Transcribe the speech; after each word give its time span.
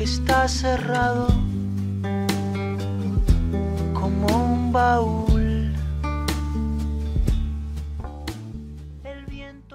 Que 0.00 0.04
está 0.04 0.48
cerrado 0.48 1.26
como 3.92 4.26
un 4.28 4.72
baúl. 4.72 5.74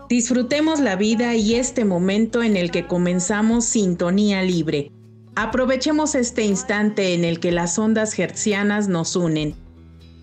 Disfrutemos 0.09 0.79
la 0.79 0.95
vida 0.95 1.35
y 1.35 1.53
este 1.53 1.85
momento 1.85 2.41
en 2.41 2.57
el 2.57 2.71
que 2.71 2.87
comenzamos 2.87 3.65
Sintonía 3.65 4.41
Libre. 4.41 4.91
Aprovechemos 5.35 6.15
este 6.15 6.41
instante 6.41 7.13
en 7.13 7.23
el 7.23 7.39
que 7.39 7.51
las 7.51 7.77
ondas 7.77 8.17
hertzianas 8.17 8.87
nos 8.87 9.15
unen. 9.15 9.53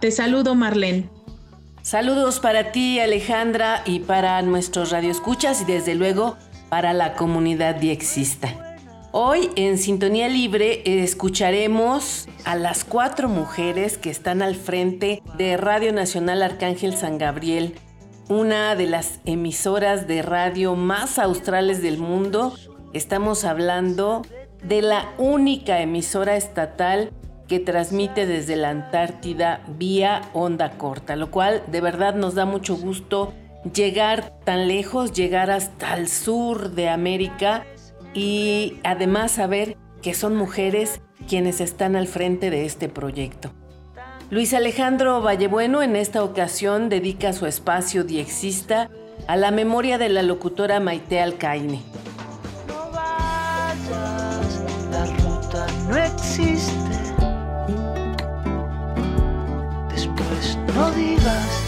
Te 0.01 0.11
saludo, 0.11 0.57
Marlene. 0.57 1.09
Saludos 1.83 2.41
para 2.41 2.73
ti, 2.73 2.99
Alejandra, 2.99 3.85
y 3.87 4.01
para 4.01 4.43
nuestros 4.43 4.91
radioescuchas 4.91 5.63
y 5.63 5.65
desde 5.65 5.95
luego 5.95 6.37
para 6.71 6.93
la 6.93 7.15
comunidad 7.15 7.77
diexista. 7.77 8.72
Hoy 9.15 9.51
en 9.57 9.77
Sintonía 9.77 10.27
Libre 10.31 11.03
escucharemos 11.05 12.29
a 12.47 12.57
las 12.57 12.83
cuatro 12.83 13.29
mujeres 13.29 13.99
que 13.99 14.09
están 14.09 14.41
al 14.41 14.55
frente 14.55 15.23
de 15.37 15.59
Radio 15.59 15.93
Nacional 15.93 16.43
Arcángel 16.43 16.97
San 16.97 17.19
Gabriel, 17.19 17.75
una 18.31 18.75
de 18.75 18.87
las 18.87 19.21
emisoras 19.27 20.07
de 20.07 20.23
radio 20.23 20.77
más 20.77 21.19
australes 21.19 21.83
del 21.83 21.99
mundo. 21.99 22.55
Estamos 22.95 23.45
hablando 23.45 24.23
de 24.63 24.81
la 24.81 25.13
única 25.19 25.83
emisora 25.83 26.37
estatal 26.37 27.11
que 27.49 27.61
transmite 27.61 28.25
desde 28.25 28.57
la 28.57 28.71
Antártida 28.71 29.61
vía 29.77 30.23
onda 30.33 30.79
corta, 30.79 31.17
lo 31.17 31.31
cual 31.31 31.63
de 31.67 31.83
verdad 31.83 32.15
nos 32.15 32.35
da 32.35 32.47
mucho 32.47 32.77
gusto 32.77 33.35
llegar 33.75 34.41
tan 34.45 34.69
lejos, 34.69 35.13
llegar 35.13 35.51
hasta 35.51 35.99
el 35.99 36.09
sur 36.09 36.71
de 36.71 36.89
América 36.89 37.67
y 38.15 38.79
además 38.85 39.33
saber 39.33 39.77
que 40.03 40.15
son 40.15 40.37
mujeres 40.37 41.01
quienes 41.29 41.61
están 41.61 41.97
al 41.97 42.09
frente 42.09 42.51
de 42.51 42.67
este 42.67 42.89
proyecto. 42.89 43.53
Luis 44.31 44.55
Alejandro 44.55 45.21
Vallebueno 45.21 45.83
en 45.83 45.95
esta 45.95 46.25
ocasión 46.25 46.89
dedica 46.89 47.33
su 47.33 47.47
espacio 47.47 48.03
diexista 48.03 48.91
a 49.27 49.37
la 49.37 49.51
memoria 49.51 49.99
de 49.99 50.09
la 50.09 50.23
locutora 50.23 50.81
Maite 50.81 51.21
Alcaine. 51.21 51.83
No 52.67 52.91
vayas, 52.91 54.63
la 54.91 55.05
ruta 55.07 55.67
no 55.89 55.97
existe. 55.97 56.73
Después 59.91 60.59
no 60.75 60.91
digas, 60.93 61.62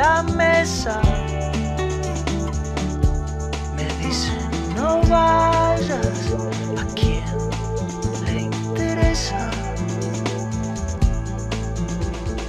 la 0.00 0.22
mesa. 0.22 1.00
Me 3.76 3.86
dicen 4.02 4.50
no 4.74 5.02
vayas 5.02 6.20
a 6.80 6.84
quien 6.98 7.34
le 8.24 8.36
interesa. 8.52 9.50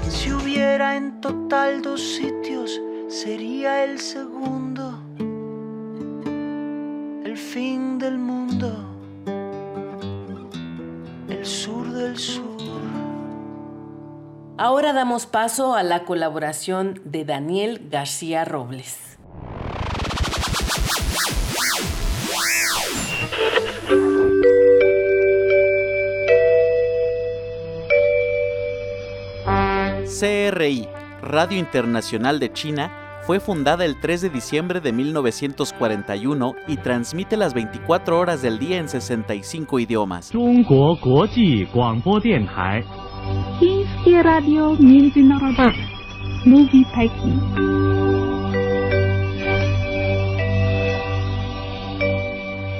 Si 0.09 0.31
hubiera 0.31 0.95
en 0.95 1.19
total 1.19 1.81
dos 1.81 2.01
sitios, 2.01 2.79
sería 3.09 3.83
el 3.83 3.99
segundo. 3.99 4.83
El 7.25 7.35
fin 7.37 7.99
del 7.99 8.17
mundo. 8.17 8.90
Ahora 14.63 14.93
damos 14.93 15.25
paso 15.25 15.73
a 15.73 15.81
la 15.81 16.03
colaboración 16.03 17.01
de 17.03 17.25
Daniel 17.25 17.87
García 17.89 18.45
Robles. 18.45 19.17
CRI, 30.19 30.87
Radio 31.23 31.57
Internacional 31.57 32.39
de 32.39 32.53
China, 32.53 33.21
fue 33.25 33.39
fundada 33.39 33.83
el 33.83 33.99
3 33.99 34.21
de 34.21 34.29
diciembre 34.29 34.79
de 34.79 34.93
1941 34.93 36.53
y 36.67 36.77
transmite 36.77 37.35
las 37.35 37.55
24 37.55 38.19
horas 38.19 38.43
del 38.43 38.59
día 38.59 38.77
en 38.77 38.87
65 38.87 39.79
idiomas. 39.79 40.31
Radio 44.23 44.75
Międzynarodowe 44.77 45.73
Mówi 46.45 46.85
Pekin. 46.95 47.41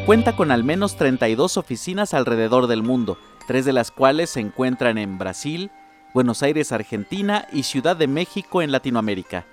Cuenta 0.06 0.36
con 0.36 0.52
al 0.52 0.64
menos 0.64 0.98
32 0.98 1.58
oficinas 1.58 2.14
alrededor 2.14 2.68
del 2.68 2.84
mundo, 2.84 3.18
tres 3.48 3.66
de 3.66 3.74
las 3.74 3.90
cuales 3.90 4.30
se 4.30 4.40
encuentran 4.40 5.00
en 5.00 5.18
Brasil, 5.18 5.72
Buenos 6.14 6.44
Aires, 6.44 6.72
Argentina 6.72 7.48
y 7.52 7.64
Ciudad 7.64 7.96
de 7.96 8.08
México 8.08 8.62
en 8.62 8.72
Latinoamérica. 8.72 9.48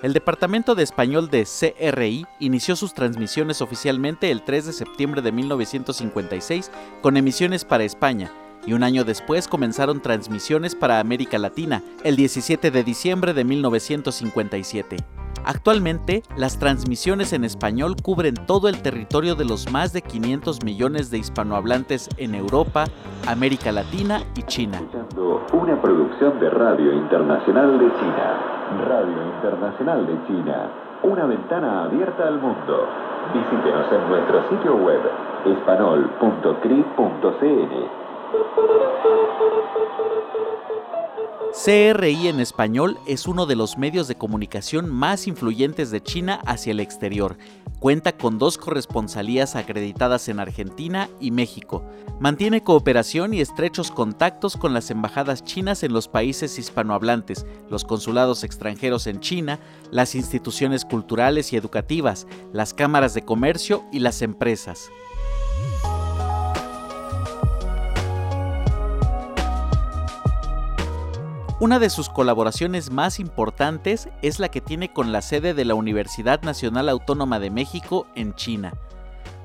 El 0.00 0.12
Departamento 0.12 0.76
de 0.76 0.84
Español 0.84 1.28
de 1.28 1.44
CRI 1.44 2.24
inició 2.38 2.76
sus 2.76 2.94
transmisiones 2.94 3.62
oficialmente 3.62 4.30
el 4.30 4.42
3 4.42 4.66
de 4.66 4.72
septiembre 4.72 5.22
de 5.22 5.32
1956 5.32 6.70
con 7.00 7.16
emisiones 7.16 7.64
para 7.64 7.84
España, 7.84 8.30
y 8.66 8.72
un 8.72 8.82
año 8.82 9.04
después 9.04 9.48
comenzaron 9.48 10.00
transmisiones 10.00 10.74
para 10.74 11.00
América 11.00 11.38
Latina, 11.38 11.82
el 12.04 12.16
17 12.16 12.70
de 12.70 12.84
diciembre 12.84 13.34
de 13.34 13.44
1957. 13.44 14.96
Actualmente, 15.44 16.22
las 16.36 16.58
transmisiones 16.58 17.32
en 17.32 17.44
español 17.44 17.96
cubren 18.00 18.34
todo 18.46 18.68
el 18.68 18.80
territorio 18.80 19.34
de 19.34 19.44
los 19.44 19.72
más 19.72 19.92
de 19.92 20.02
500 20.02 20.62
millones 20.64 21.10
de 21.10 21.18
hispanohablantes 21.18 22.08
en 22.16 22.36
Europa, 22.36 22.84
América 23.26 23.72
Latina 23.72 24.22
y 24.36 24.44
China. 24.44 24.80
Una 25.52 25.82
producción 25.82 26.38
de 26.38 26.48
Radio 26.48 26.92
Internacional 26.92 27.76
de 27.78 27.90
China. 27.98 28.38
Radio 28.86 29.26
Internacional 29.36 30.06
de 30.06 30.16
China. 30.28 30.70
Una 31.02 31.26
ventana 31.26 31.82
abierta 31.84 32.28
al 32.28 32.40
mundo. 32.40 32.86
Visítenos 33.34 33.92
en 33.92 34.08
nuestro 34.08 34.48
sitio 34.48 34.76
web 34.76 35.00
espanol.cri.cn. 35.44 38.01
CRI 41.64 42.28
en 42.28 42.40
español 42.40 42.98
es 43.06 43.28
uno 43.28 43.46
de 43.46 43.56
los 43.56 43.76
medios 43.76 44.08
de 44.08 44.14
comunicación 44.14 44.90
más 44.90 45.26
influyentes 45.26 45.90
de 45.90 46.02
China 46.02 46.40
hacia 46.46 46.70
el 46.70 46.80
exterior. 46.80 47.36
Cuenta 47.78 48.16
con 48.16 48.38
dos 48.38 48.58
corresponsalías 48.58 49.54
acreditadas 49.54 50.28
en 50.28 50.40
Argentina 50.40 51.10
y 51.20 51.30
México. 51.30 51.84
Mantiene 52.20 52.62
cooperación 52.62 53.34
y 53.34 53.40
estrechos 53.40 53.90
contactos 53.90 54.56
con 54.56 54.72
las 54.72 54.90
embajadas 54.90 55.44
chinas 55.44 55.82
en 55.82 55.92
los 55.92 56.08
países 56.08 56.58
hispanohablantes, 56.58 57.44
los 57.68 57.84
consulados 57.84 58.44
extranjeros 58.44 59.06
en 59.06 59.20
China, 59.20 59.60
las 59.90 60.14
instituciones 60.14 60.84
culturales 60.84 61.52
y 61.52 61.56
educativas, 61.56 62.26
las 62.52 62.72
cámaras 62.72 63.14
de 63.14 63.22
comercio 63.22 63.84
y 63.92 63.98
las 63.98 64.22
empresas. 64.22 64.90
Una 71.62 71.78
de 71.78 71.90
sus 71.90 72.08
colaboraciones 72.08 72.90
más 72.90 73.20
importantes 73.20 74.08
es 74.20 74.40
la 74.40 74.48
que 74.48 74.60
tiene 74.60 74.92
con 74.92 75.12
la 75.12 75.22
sede 75.22 75.54
de 75.54 75.64
la 75.64 75.76
Universidad 75.76 76.42
Nacional 76.42 76.88
Autónoma 76.88 77.38
de 77.38 77.50
México 77.50 78.08
en 78.16 78.34
China. 78.34 78.74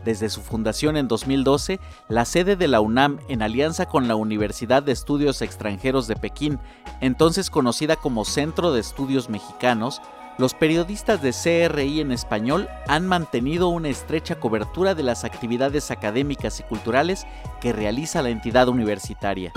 Desde 0.04 0.32
su 0.32 0.42
fundación 0.42 0.98
en 0.98 1.08
2012, 1.08 1.80
la 2.10 2.26
sede 2.26 2.56
de 2.56 2.68
la 2.68 2.82
UNAM, 2.82 3.20
en 3.30 3.44
alianza 3.44 3.86
con 3.86 4.08
la 4.08 4.16
Universidad 4.16 4.82
de 4.82 4.94
Estudios 4.94 5.44
Extranjeros 5.44 6.08
de 6.08 6.16
Pekín, 6.16 6.58
entonces 7.02 7.52
conocida 7.52 7.98
como 7.98 8.26
Centro 8.26 8.74
de 8.74 8.80
Estudios 8.80 9.30
Mexicanos, 9.30 10.02
los 10.40 10.56
periodistas 10.56 11.22
de 11.22 11.34
CRI 11.34 12.02
en 12.02 12.12
español 12.12 12.68
han 12.88 13.06
mantenido 13.06 13.70
una 13.70 13.90
estrecha 13.90 14.40
cobertura 14.40 14.96
de 14.96 15.04
las 15.04 15.24
actividades 15.24 15.92
académicas 15.92 16.62
y 16.62 16.64
culturales 16.64 17.28
que 17.62 17.74
realiza 17.74 18.24
la 18.24 18.30
entidad 18.30 18.70
universitaria. 18.70 19.54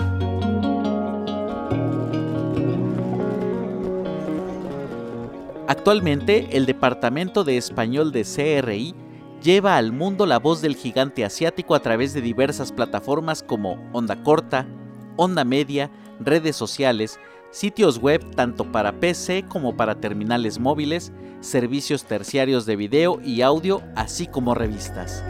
Actualmente, 5.71 6.49
el 6.51 6.65
Departamento 6.65 7.45
de 7.45 7.55
Español 7.55 8.11
de 8.11 8.25
CRI 8.25 8.93
lleva 9.41 9.77
al 9.77 9.93
mundo 9.93 10.25
la 10.25 10.37
voz 10.37 10.61
del 10.61 10.75
gigante 10.75 11.23
asiático 11.23 11.75
a 11.75 11.79
través 11.79 12.13
de 12.13 12.19
diversas 12.19 12.73
plataformas 12.73 13.41
como 13.41 13.81
Onda 13.93 14.21
Corta, 14.21 14.67
Onda 15.15 15.45
Media, 15.45 15.89
redes 16.19 16.57
sociales, 16.57 17.21
sitios 17.51 17.99
web 17.99 18.35
tanto 18.35 18.69
para 18.69 18.99
PC 18.99 19.45
como 19.47 19.77
para 19.77 19.95
terminales 20.01 20.59
móviles, 20.59 21.13
servicios 21.39 22.03
terciarios 22.03 22.65
de 22.65 22.75
video 22.75 23.21
y 23.23 23.41
audio, 23.41 23.81
así 23.95 24.27
como 24.27 24.53
revistas. 24.53 25.23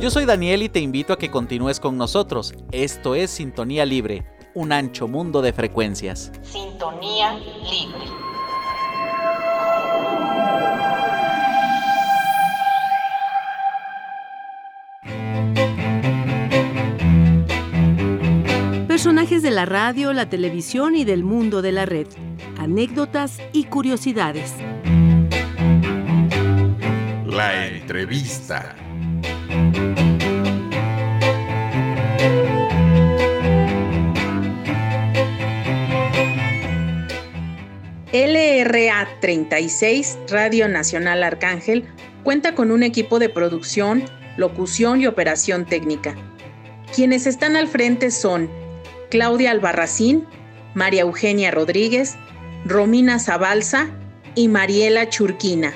Yo 0.00 0.10
soy 0.10 0.24
Daniel 0.24 0.62
y 0.62 0.70
te 0.70 0.80
invito 0.80 1.12
a 1.12 1.18
que 1.18 1.30
continúes 1.30 1.78
con 1.78 1.98
nosotros. 1.98 2.54
Esto 2.72 3.14
es 3.14 3.30
Sintonía 3.30 3.84
Libre, 3.84 4.24
un 4.54 4.72
ancho 4.72 5.08
mundo 5.08 5.42
de 5.42 5.52
frecuencias. 5.52 6.32
Sintonía 6.42 7.34
Libre. 7.34 8.30
Personajes 18.86 19.42
de 19.42 19.50
la 19.50 19.64
radio, 19.64 20.12
la 20.12 20.28
televisión 20.28 20.94
y 20.94 21.04
del 21.04 21.24
mundo 21.24 21.62
de 21.62 21.72
la 21.72 21.86
red. 21.86 22.06
Anécdotas 22.58 23.38
y 23.52 23.64
curiosidades. 23.64 24.52
La 27.24 27.66
entrevista. 27.66 28.76
LRA 38.12 39.08
36, 39.20 40.18
Radio 40.28 40.68
Nacional 40.68 41.22
Arcángel, 41.22 41.88
cuenta 42.24 42.56
con 42.56 42.72
un 42.72 42.82
equipo 42.82 43.20
de 43.20 43.28
producción, 43.28 44.04
locución 44.36 45.00
y 45.00 45.06
operación 45.06 45.64
técnica. 45.64 46.16
Quienes 46.92 47.28
están 47.28 47.54
al 47.54 47.68
frente 47.68 48.10
son 48.10 48.50
Claudia 49.10 49.52
Albarracín, 49.52 50.26
María 50.74 51.02
Eugenia 51.02 51.52
Rodríguez, 51.52 52.16
Romina 52.64 53.20
Zabalza 53.20 53.90
y 54.34 54.48
Mariela 54.48 55.08
Churquina. 55.08 55.72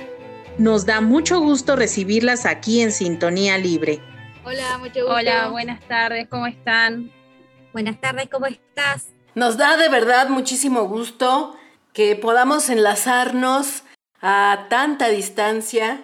Nos 0.59 0.87
da 0.87 1.01
mucho 1.01 1.39
gusto 1.39 1.77
recibirlas 1.77 2.47
aquí 2.47 2.81
en 2.81 2.91
Sintonía 2.91 3.59
Libre. 3.59 4.01
Hola, 4.45 4.79
mucho 4.79 5.03
gusto. 5.03 5.15
Hola, 5.15 5.51
buenas 5.51 5.81
tardes, 5.87 6.27
¿cómo 6.29 6.49
están? 6.49 7.13
Buenas 7.73 8.01
tardes, 8.01 8.29
¿cómo 8.29 8.47
estás? 8.47 9.13
Nos 9.37 9.57
da 9.57 9.77
de 9.77 9.89
verdad 9.89 10.29
muchísimo 10.29 10.83
gusto 10.89 11.57
que 11.94 12.17
podamos 12.17 12.69
enlazarnos 12.69 13.85
a 14.20 14.67
tanta 14.69 15.08
distancia 15.08 16.02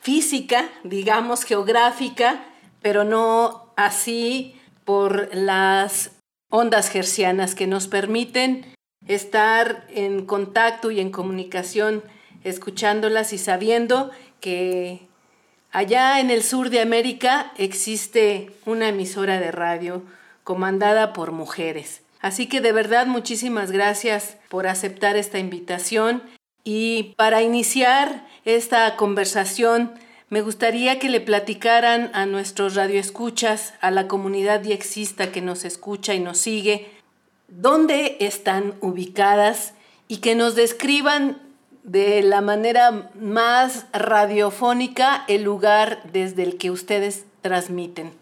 física, 0.00 0.68
digamos 0.82 1.44
geográfica, 1.44 2.44
pero 2.82 3.04
no 3.04 3.72
así 3.76 4.60
por 4.84 5.34
las 5.34 6.10
ondas 6.50 6.90
gercianas 6.90 7.54
que 7.54 7.68
nos 7.68 7.86
permiten 7.86 8.66
estar 9.06 9.86
en 9.88 10.26
contacto 10.26 10.90
y 10.90 10.98
en 10.98 11.10
comunicación, 11.10 12.02
escuchándolas 12.42 13.32
y 13.32 13.38
sabiendo 13.38 14.10
que 14.40 15.06
allá 15.70 16.18
en 16.18 16.30
el 16.30 16.42
sur 16.42 16.70
de 16.70 16.80
América 16.80 17.52
existe 17.56 18.50
una 18.66 18.88
emisora 18.88 19.38
de 19.38 19.52
radio 19.52 20.02
comandada 20.42 21.12
por 21.12 21.30
mujeres. 21.30 21.99
Así 22.20 22.46
que 22.46 22.60
de 22.60 22.72
verdad 22.72 23.06
muchísimas 23.06 23.70
gracias 23.70 24.36
por 24.48 24.66
aceptar 24.66 25.16
esta 25.16 25.38
invitación 25.38 26.22
y 26.64 27.14
para 27.16 27.42
iniciar 27.42 28.26
esta 28.44 28.96
conversación 28.96 29.92
me 30.28 30.42
gustaría 30.42 31.00
que 31.00 31.08
le 31.08 31.20
platicaran 31.20 32.10
a 32.14 32.24
nuestros 32.24 32.76
radioescuchas, 32.76 33.74
a 33.80 33.90
la 33.90 34.06
comunidad 34.06 34.60
diexista 34.60 35.32
que 35.32 35.40
nos 35.40 35.64
escucha 35.64 36.14
y 36.14 36.20
nos 36.20 36.38
sigue, 36.38 36.88
dónde 37.48 38.16
están 38.20 38.74
ubicadas 38.80 39.74
y 40.06 40.18
que 40.18 40.36
nos 40.36 40.54
describan 40.54 41.38
de 41.82 42.22
la 42.22 42.42
manera 42.42 43.10
más 43.18 43.86
radiofónica 43.92 45.24
el 45.26 45.42
lugar 45.42 46.00
desde 46.12 46.44
el 46.44 46.58
que 46.58 46.70
ustedes 46.70 47.24
transmiten. 47.40 48.19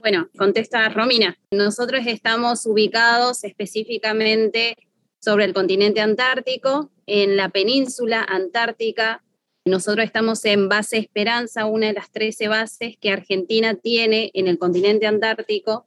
Bueno, 0.00 0.28
contesta 0.36 0.88
Romina. 0.88 1.38
Nosotros 1.50 2.02
estamos 2.06 2.66
ubicados 2.66 3.44
específicamente 3.44 4.76
sobre 5.20 5.44
el 5.44 5.52
continente 5.52 6.00
antártico, 6.00 6.90
en 7.06 7.36
la 7.36 7.50
península 7.50 8.24
antártica 8.26 9.22
nosotros 9.66 10.06
estamos 10.06 10.42
en 10.46 10.68
Base 10.68 10.96
Esperanza, 10.96 11.66
una 11.66 11.88
de 11.88 11.92
las 11.92 12.10
13 12.10 12.48
bases 12.48 12.96
que 12.98 13.12
Argentina 13.12 13.74
tiene 13.74 14.30
en 14.32 14.48
el 14.48 14.58
continente 14.58 15.06
antártico. 15.06 15.86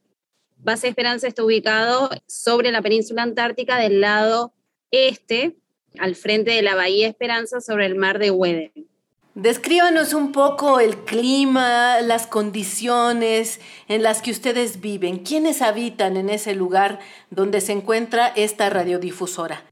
Base 0.58 0.88
Esperanza 0.88 1.28
está 1.28 1.44
ubicado 1.44 2.10
sobre 2.28 2.72
la 2.72 2.84
península 2.84 3.24
antártica 3.24 3.80
del 3.80 4.00
lado 4.00 4.54
este, 4.92 5.58
al 5.98 6.16
frente 6.16 6.52
de 6.52 6.62
la 6.62 6.76
Bahía 6.76 7.08
Esperanza, 7.08 7.62
sobre 7.62 7.88
el 7.88 7.96
mar 7.96 8.20
de 8.20 8.30
Weddell. 8.30 8.88
Descríbanos 9.36 10.14
un 10.14 10.32
poco 10.32 10.80
el 10.80 11.06
clima, 11.06 12.02
las 12.02 12.28
condiciones 12.28 13.60
en 13.88 14.04
las 14.04 14.22
que 14.22 14.30
ustedes 14.30 14.80
viven. 14.80 15.20
¿Quiénes 15.20 15.64
habitan 15.64 16.18
en 16.18 16.30
ese 16.30 16.54
lugar 16.54 17.00
donde 17.32 17.60
se 17.60 17.72
encuentra 17.72 18.28
esta 18.28 18.70
radiodifusora? 18.70 19.64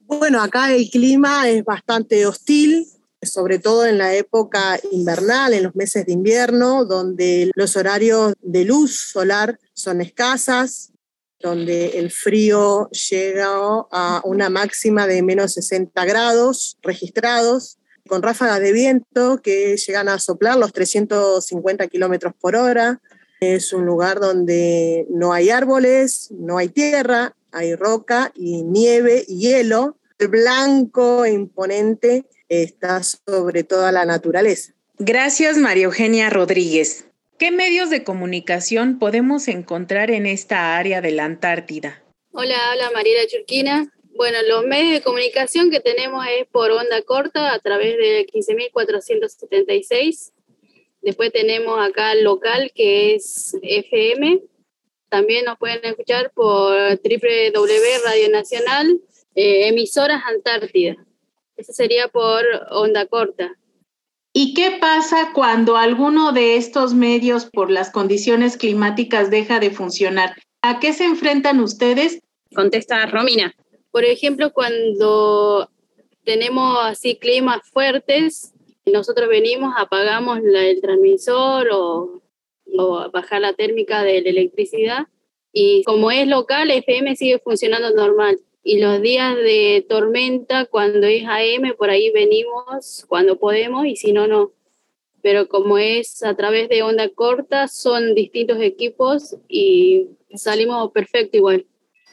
Bueno, 0.00 0.42
acá 0.42 0.74
el 0.74 0.90
clima 0.90 1.48
es 1.48 1.64
bastante 1.64 2.26
hostil, 2.26 2.86
sobre 3.22 3.58
todo 3.58 3.86
en 3.86 3.96
la 3.96 4.14
época 4.14 4.78
invernal, 4.92 5.54
en 5.54 5.62
los 5.62 5.74
meses 5.74 6.04
de 6.04 6.12
invierno, 6.12 6.84
donde 6.84 7.50
los 7.54 7.76
horarios 7.76 8.34
de 8.42 8.66
luz 8.66 9.10
solar 9.10 9.58
son 9.72 10.02
escasas, 10.02 10.92
donde 11.40 11.98
el 11.98 12.10
frío 12.10 12.90
llega 12.90 13.46
a 13.48 14.20
una 14.24 14.50
máxima 14.50 15.06
de 15.06 15.22
menos 15.22 15.54
60 15.54 16.04
grados 16.04 16.76
registrados, 16.82 17.78
con 18.06 18.22
ráfagas 18.22 18.60
de 18.60 18.72
viento 18.72 19.40
que 19.42 19.76
llegan 19.76 20.08
a 20.08 20.18
soplar 20.18 20.56
los 20.56 20.72
350 20.72 21.86
kilómetros 21.88 22.32
por 22.40 22.56
hora. 22.56 23.00
Es 23.40 23.72
un 23.72 23.84
lugar 23.84 24.20
donde 24.20 25.06
no 25.10 25.32
hay 25.32 25.50
árboles, 25.50 26.30
no 26.30 26.58
hay 26.58 26.68
tierra, 26.68 27.34
hay 27.52 27.74
roca 27.74 28.32
y 28.34 28.62
nieve 28.62 29.24
y 29.26 29.40
hielo, 29.40 29.96
blanco 30.18 31.24
e 31.24 31.32
imponente 31.32 32.24
está 32.48 33.02
sobre 33.02 33.64
toda 33.64 33.92
la 33.92 34.04
naturaleza. 34.04 34.72
Gracias, 34.98 35.58
María 35.58 35.84
Eugenia 35.84 36.30
Rodríguez. 36.30 37.06
¿Qué 37.38 37.50
medios 37.50 37.90
de 37.90 38.02
comunicación 38.02 38.98
podemos 38.98 39.48
encontrar 39.48 40.10
en 40.10 40.24
esta 40.24 40.78
área 40.78 41.02
de 41.02 41.10
la 41.10 41.26
Antártida? 41.26 42.02
Hola, 42.32 42.56
hola 42.72 42.90
Mariela 42.94 43.26
Churquina. 43.26 43.92
Bueno, 44.16 44.38
los 44.48 44.64
medios 44.64 44.92
de 44.92 45.02
comunicación 45.02 45.70
que 45.70 45.80
tenemos 45.80 46.24
es 46.26 46.46
por 46.46 46.70
onda 46.70 47.02
corta 47.02 47.52
a 47.52 47.58
través 47.58 47.98
de 47.98 48.26
15.476. 48.26 50.32
Después 51.02 51.30
tenemos 51.32 51.78
acá 51.78 52.12
el 52.12 52.24
local 52.24 52.72
que 52.74 53.14
es 53.14 53.54
FM. 53.60 54.40
También 55.10 55.44
nos 55.44 55.58
pueden 55.58 55.84
escuchar 55.84 56.32
por 56.32 56.74
www 56.74 58.04
Radio 58.04 58.30
Nacional, 58.30 59.02
eh, 59.34 59.68
emisoras 59.68 60.22
Antártida. 60.24 60.96
Eso 61.56 61.74
sería 61.74 62.08
por 62.08 62.42
onda 62.70 63.04
corta. 63.06 63.58
¿Y 64.32 64.54
qué 64.54 64.78
pasa 64.80 65.32
cuando 65.34 65.76
alguno 65.76 66.32
de 66.32 66.56
estos 66.56 66.94
medios 66.94 67.44
por 67.44 67.70
las 67.70 67.90
condiciones 67.90 68.56
climáticas 68.56 69.30
deja 69.30 69.60
de 69.60 69.70
funcionar? 69.70 70.36
¿A 70.62 70.80
qué 70.80 70.94
se 70.94 71.04
enfrentan 71.04 71.60
ustedes? 71.60 72.20
Contesta 72.54 73.04
Romina. 73.06 73.54
Por 73.96 74.04
ejemplo, 74.04 74.52
cuando 74.52 75.70
tenemos 76.22 76.76
así 76.82 77.16
climas 77.16 77.62
fuertes, 77.72 78.52
nosotros 78.84 79.26
venimos, 79.26 79.72
apagamos 79.78 80.40
el 80.40 80.82
transmisor 80.82 81.70
o, 81.72 82.20
o 82.76 83.10
bajar 83.10 83.40
la 83.40 83.54
térmica 83.54 84.02
de 84.02 84.20
la 84.20 84.28
electricidad 84.28 85.06
y 85.50 85.82
como 85.84 86.10
es 86.10 86.28
local, 86.28 86.70
FM 86.70 87.16
sigue 87.16 87.38
funcionando 87.38 87.90
normal 87.94 88.38
y 88.62 88.80
los 88.80 89.00
días 89.00 89.34
de 89.34 89.86
tormenta, 89.88 90.66
cuando 90.66 91.06
es 91.06 91.24
AM, 91.26 91.74
por 91.78 91.88
ahí 91.88 92.10
venimos 92.10 93.06
cuando 93.08 93.38
podemos 93.38 93.86
y 93.86 93.96
si 93.96 94.12
no, 94.12 94.26
no. 94.26 94.52
Pero 95.22 95.48
como 95.48 95.78
es 95.78 96.22
a 96.22 96.36
través 96.36 96.68
de 96.68 96.82
onda 96.82 97.08
corta, 97.08 97.66
son 97.66 98.14
distintos 98.14 98.60
equipos 98.60 99.38
y 99.48 100.08
salimos 100.34 100.92
perfecto 100.92 101.38
igual. 101.38 101.64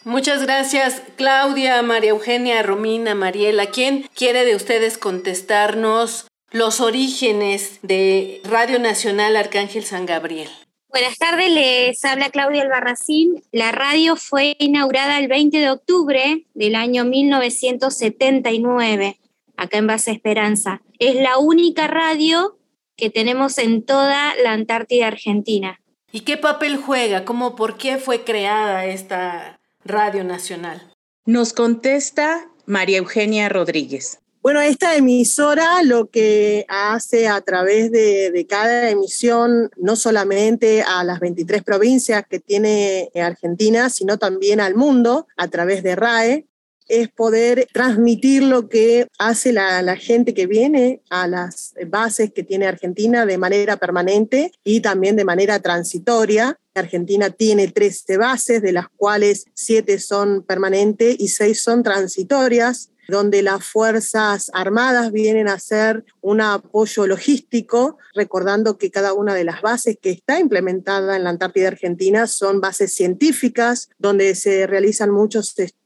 Muchas 0.05 0.43
gracias, 0.43 1.01
Claudia, 1.15 1.81
María 1.81 2.09
Eugenia, 2.09 2.61
Romina, 2.61 3.15
Mariela. 3.15 3.67
¿Quién 3.67 4.05
quiere 4.13 4.43
de 4.43 4.53
ustedes 4.53 4.97
contestarnos 4.97 6.27
los 6.51 6.81
orígenes 6.81 7.79
de 7.83 8.41
Radio 8.43 8.79
Nacional 8.79 9.37
Arcángel 9.37 9.85
San 9.85 10.05
Gabriel? 10.05 10.49
Buenas 10.89 11.17
tardes, 11.17 11.49
les 11.49 12.03
habla 12.03 12.31
Claudia 12.31 12.63
Albarracín. 12.63 13.43
La 13.53 13.71
radio 13.71 14.17
fue 14.17 14.57
inaugurada 14.59 15.19
el 15.19 15.29
20 15.29 15.57
de 15.57 15.71
octubre 15.71 16.47
del 16.53 16.75
año 16.75 17.05
1979, 17.05 19.21
acá 19.55 19.77
en 19.77 19.87
Base 19.87 20.11
Esperanza. 20.11 20.81
Es 20.99 21.15
la 21.15 21.37
única 21.37 21.87
radio 21.87 22.59
que 22.97 23.09
tenemos 23.09 23.57
en 23.57 23.85
toda 23.85 24.35
la 24.43 24.51
Antártida 24.51 25.07
Argentina. 25.07 25.79
¿Y 26.11 26.19
qué 26.19 26.35
papel 26.35 26.75
juega? 26.75 27.23
¿Cómo, 27.23 27.55
por 27.55 27.77
qué 27.77 27.97
fue 27.97 28.25
creada 28.25 28.85
esta 28.85 29.61
radio 29.85 30.23
nacional? 30.23 30.91
Nos 31.25 31.53
contesta 31.53 32.49
María 32.65 32.97
Eugenia 32.97 33.49
Rodríguez. 33.49 34.19
Bueno, 34.41 34.59
esta 34.59 34.97
emisora 34.97 35.83
lo 35.83 36.09
que 36.09 36.65
hace 36.67 37.29
a 37.29 37.39
través 37.39 37.91
de, 37.93 38.45
cada 38.49 38.89
emisión, 38.89 39.71
no 39.77 39.95
solamente 39.95 40.81
a 40.81 41.05
las 41.05 41.21
23 41.21 41.63
provincias 41.63 42.25
que 42.29 42.41
tiene 42.41 43.09
Argentina, 43.15 43.89
sino 43.89 44.17
también 44.17 44.59
al 44.59 44.75
mundo, 44.75 45.27
a 45.37 45.47
través 45.47 45.81
de 45.81 45.95
RAE, 45.95 46.45
es 46.87 47.09
poder 47.09 47.67
transmitir 47.73 48.43
lo 48.43 48.69
que 48.69 49.07
hace 49.17 49.53
la, 49.53 49.95
gente 49.95 50.33
que 50.33 50.47
viene 50.47 51.01
a 51.09 51.27
las 51.27 51.73
bases 51.87 52.31
que 52.33 52.43
tiene 52.43 52.67
Argentina 52.67 53.25
de 53.25 53.37
manera 53.37 53.77
permanente 53.77 54.51
y 54.63 54.81
también 54.81 55.15
de 55.15 55.25
manera 55.25 55.59
transitoria. 55.59 56.57
Argentina 56.73 57.29
tiene 57.29 57.67
13 57.67 58.17
bases, 58.17 58.61
de 58.61 58.71
las 58.71 58.87
cuales 58.95 59.45
7 59.53 59.99
son 59.99 60.43
permanentes 60.43 61.15
y 61.19 61.27
6 61.27 61.61
son 61.61 61.83
transitorias 61.83 62.89
donde 63.07 63.41
las 63.41 63.65
Fuerzas 63.65 64.49
Armadas 64.53 65.11
vienen 65.11 65.47
a 65.47 65.53
hacer 65.53 66.05
un 66.21 66.41
apoyo 66.41 67.05
logístico, 67.07 67.97
recordando 68.13 68.77
que 68.77 68.91
cada 68.91 69.13
una 69.13 69.35
de 69.35 69.43
las 69.43 69.61
bases 69.61 69.97
que 70.01 70.11
está 70.11 70.39
implementada 70.39 71.15
en 71.15 71.23
la 71.23 71.29
Antártida 71.29 71.67
Argentina 71.67 72.27
son 72.27 72.61
bases 72.61 72.93
científicas, 72.95 73.89
donde 73.97 74.35
se 74.35 74.67
realizan 74.67 75.11
muchos 75.11 75.49
estudios 75.49 75.82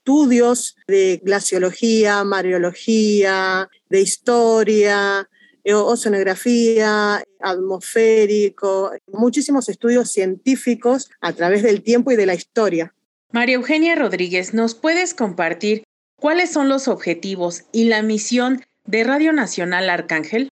de 0.87 1.21
glaciología, 1.23 2.23
mariología, 2.23 3.69
de 3.89 4.01
historia, 4.01 5.29
eh, 5.63 5.73
oceanografía, 5.73 7.23
atmosférico, 7.39 8.91
muchísimos 9.07 9.69
estudios 9.69 10.11
científicos 10.11 11.09
a 11.21 11.33
través 11.33 11.63
del 11.63 11.81
tiempo 11.83 12.11
y 12.11 12.15
de 12.15 12.25
la 12.25 12.35
historia. 12.35 12.93
María 13.31 13.55
Eugenia 13.55 13.95
Rodríguez, 13.95 14.53
¿nos 14.53 14.75
puedes 14.75 15.13
compartir 15.13 15.83
¿Cuáles 16.19 16.49
son 16.49 16.67
los 16.67 16.87
objetivos 16.87 17.65
y 17.71 17.85
la 17.85 18.01
misión 18.01 18.65
de 18.85 19.03
Radio 19.03 19.33
Nacional 19.33 19.87
Arcángel? 19.87 20.49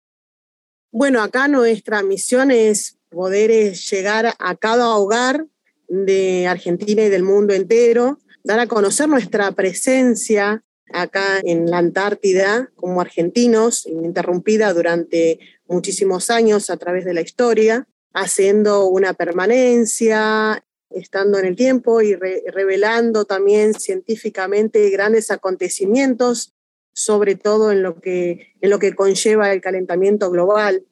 Bueno, 0.90 1.22
acá 1.22 1.46
nuestra 1.46 2.02
misión 2.02 2.50
es 2.50 2.98
poder 3.10 3.52
eh, 3.52 3.74
llegar 3.74 4.34
a 4.36 4.56
cada 4.56 4.88
hogar 4.96 5.46
de 5.86 6.48
Argentina 6.48 7.04
y 7.04 7.10
del 7.10 7.22
mundo 7.22 7.54
entero, 7.54 8.18
dar 8.44 8.60
a 8.60 8.66
conocer 8.66 9.08
nuestra 9.08 9.52
presencia 9.52 10.62
acá 10.92 11.40
en 11.42 11.70
la 11.70 11.78
Antártida 11.78 12.70
como 12.76 13.00
argentinos, 13.00 13.86
ininterrumpida 13.86 14.72
durante 14.72 15.38
muchísimos 15.66 16.30
años 16.30 16.70
a 16.70 16.76
través 16.76 17.04
de 17.04 17.14
la 17.14 17.22
historia, 17.22 17.86
haciendo 18.12 18.86
una 18.86 19.14
permanencia, 19.14 20.62
estando 20.90 21.38
en 21.38 21.46
el 21.46 21.56
tiempo 21.56 22.02
y 22.02 22.14
revelando 22.14 23.24
también 23.24 23.74
científicamente 23.74 24.90
grandes 24.90 25.30
acontecimientos, 25.30 26.52
sobre 26.92 27.36
todo 27.36 27.72
en 27.72 27.82
lo, 27.82 28.00
que, 28.00 28.54
en 28.60 28.70
lo 28.70 28.78
que 28.78 28.94
conlleva 28.94 29.52
el 29.52 29.62
calentamiento 29.62 30.30
global. 30.30 30.84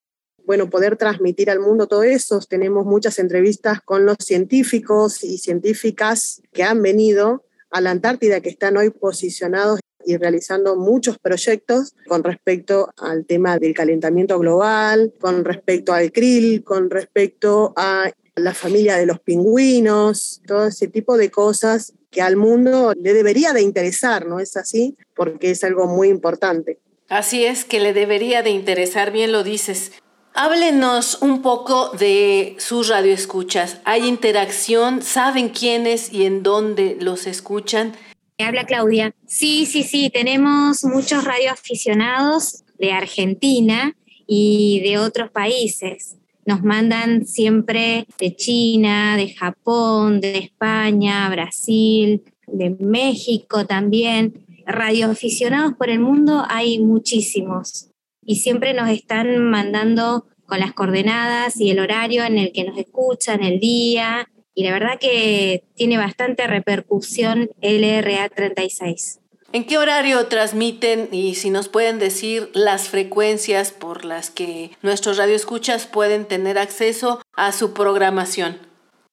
Bueno, 0.50 0.68
poder 0.68 0.96
transmitir 0.96 1.48
al 1.48 1.60
mundo 1.60 1.86
todo 1.86 2.02
eso. 2.02 2.40
Tenemos 2.40 2.84
muchas 2.84 3.20
entrevistas 3.20 3.80
con 3.82 4.04
los 4.04 4.16
científicos 4.18 5.22
y 5.22 5.38
científicas 5.38 6.42
que 6.52 6.64
han 6.64 6.82
venido 6.82 7.44
a 7.70 7.80
la 7.80 7.92
Antártida, 7.92 8.40
que 8.40 8.48
están 8.48 8.76
hoy 8.76 8.90
posicionados 8.90 9.78
y 10.04 10.16
realizando 10.16 10.74
muchos 10.74 11.20
proyectos 11.20 11.94
con 12.08 12.24
respecto 12.24 12.90
al 12.96 13.26
tema 13.26 13.58
del 13.58 13.74
calentamiento 13.74 14.40
global, 14.40 15.12
con 15.20 15.44
respecto 15.44 15.92
al 15.92 16.10
krill, 16.10 16.64
con 16.64 16.90
respecto 16.90 17.72
a 17.76 18.10
la 18.34 18.52
familia 18.52 18.96
de 18.96 19.06
los 19.06 19.20
pingüinos, 19.20 20.42
todo 20.48 20.66
ese 20.66 20.88
tipo 20.88 21.16
de 21.16 21.30
cosas 21.30 21.92
que 22.10 22.22
al 22.22 22.34
mundo 22.34 22.92
le 23.00 23.14
debería 23.14 23.52
de 23.52 23.62
interesar, 23.62 24.26
¿no 24.26 24.40
es 24.40 24.56
así? 24.56 24.96
Porque 25.14 25.52
es 25.52 25.62
algo 25.62 25.86
muy 25.86 26.08
importante. 26.08 26.80
Así 27.08 27.44
es, 27.44 27.64
que 27.64 27.78
le 27.78 27.92
debería 27.92 28.42
de 28.42 28.50
interesar, 28.50 29.12
bien 29.12 29.30
lo 29.30 29.44
dices. 29.44 29.92
Háblenos 30.32 31.18
un 31.22 31.42
poco 31.42 31.90
de 31.90 32.54
sus 32.58 32.88
radioescuchas. 32.88 33.80
¿Hay 33.84 34.06
interacción? 34.06 35.02
¿Saben 35.02 35.48
quiénes 35.48 36.12
y 36.12 36.24
en 36.24 36.44
dónde 36.44 36.96
los 37.00 37.26
escuchan? 37.26 37.92
Habla 38.38 38.64
Claudia. 38.64 39.12
Sí, 39.26 39.66
sí, 39.66 39.82
sí, 39.82 40.08
tenemos 40.08 40.84
muchos 40.84 41.24
radioaficionados 41.24 42.64
de 42.78 42.92
Argentina 42.92 43.96
y 44.26 44.80
de 44.80 44.98
otros 44.98 45.30
países. 45.30 46.16
Nos 46.46 46.62
mandan 46.62 47.26
siempre 47.26 48.06
de 48.18 48.34
China, 48.34 49.16
de 49.16 49.34
Japón, 49.34 50.20
de 50.20 50.38
España, 50.38 51.28
Brasil, 51.28 52.22
de 52.46 52.70
México 52.70 53.66
también. 53.66 54.46
Radioaficionados 54.64 55.74
por 55.74 55.90
el 55.90 55.98
mundo 55.98 56.44
hay 56.48 56.78
muchísimos 56.78 57.89
y 58.22 58.36
siempre 58.36 58.74
nos 58.74 58.88
están 58.90 59.38
mandando 59.50 60.26
con 60.46 60.60
las 60.60 60.72
coordenadas 60.72 61.60
y 61.60 61.70
el 61.70 61.78
horario 61.78 62.24
en 62.24 62.38
el 62.38 62.52
que 62.52 62.64
nos 62.64 62.76
escuchan, 62.76 63.42
el 63.42 63.60
día, 63.60 64.28
y 64.54 64.64
la 64.64 64.72
verdad 64.72 64.98
que 64.98 65.64
tiene 65.74 65.96
bastante 65.96 66.46
repercusión 66.46 67.50
LRA 67.62 68.28
36. 68.28 69.20
¿En 69.52 69.64
qué 69.64 69.78
horario 69.78 70.26
transmiten 70.26 71.08
y 71.12 71.34
si 71.34 71.50
nos 71.50 71.68
pueden 71.68 71.98
decir 71.98 72.50
las 72.52 72.88
frecuencias 72.88 73.72
por 73.72 74.04
las 74.04 74.30
que 74.30 74.70
nuestros 74.82 75.16
radioescuchas 75.16 75.86
pueden 75.86 76.26
tener 76.26 76.58
acceso 76.58 77.20
a 77.32 77.52
su 77.52 77.72
programación? 77.74 78.58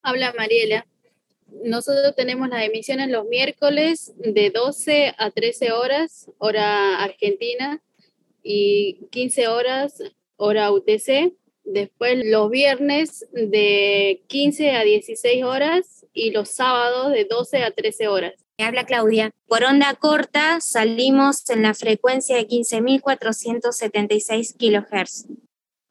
Habla 0.03 0.33
Mariela. 0.37 0.85
Nosotros 1.63 2.13
tenemos 2.15 2.49
las 2.49 2.63
emisiones 2.63 3.09
los 3.09 3.25
miércoles 3.25 4.13
de 4.17 4.51
12 4.51 5.15
a 5.17 5.31
13 5.31 5.71
horas, 5.71 6.29
hora 6.37 7.03
argentina, 7.03 7.81
y 8.47 9.07
15 9.11 9.49
horas, 9.49 10.01
hora 10.37 10.71
UTC. 10.71 11.33
Después 11.65 12.25
los 12.25 12.49
viernes 12.49 13.27
de 13.33 14.23
15 14.27 14.71
a 14.71 14.83
16 14.83 15.43
horas 15.43 16.05
y 16.13 16.31
los 16.31 16.47
sábados 16.49 17.11
de 17.11 17.25
12 17.25 17.63
a 17.63 17.71
13 17.71 18.07
horas. 18.07 18.35
Habla 18.57 18.85
Claudia. 18.85 19.31
Por 19.47 19.65
onda 19.65 19.93
corta 19.95 20.61
salimos 20.61 21.49
en 21.49 21.63
la 21.63 21.73
frecuencia 21.73 22.37
de 22.37 22.47
15.476 22.47 24.55
kHz. 24.57 25.25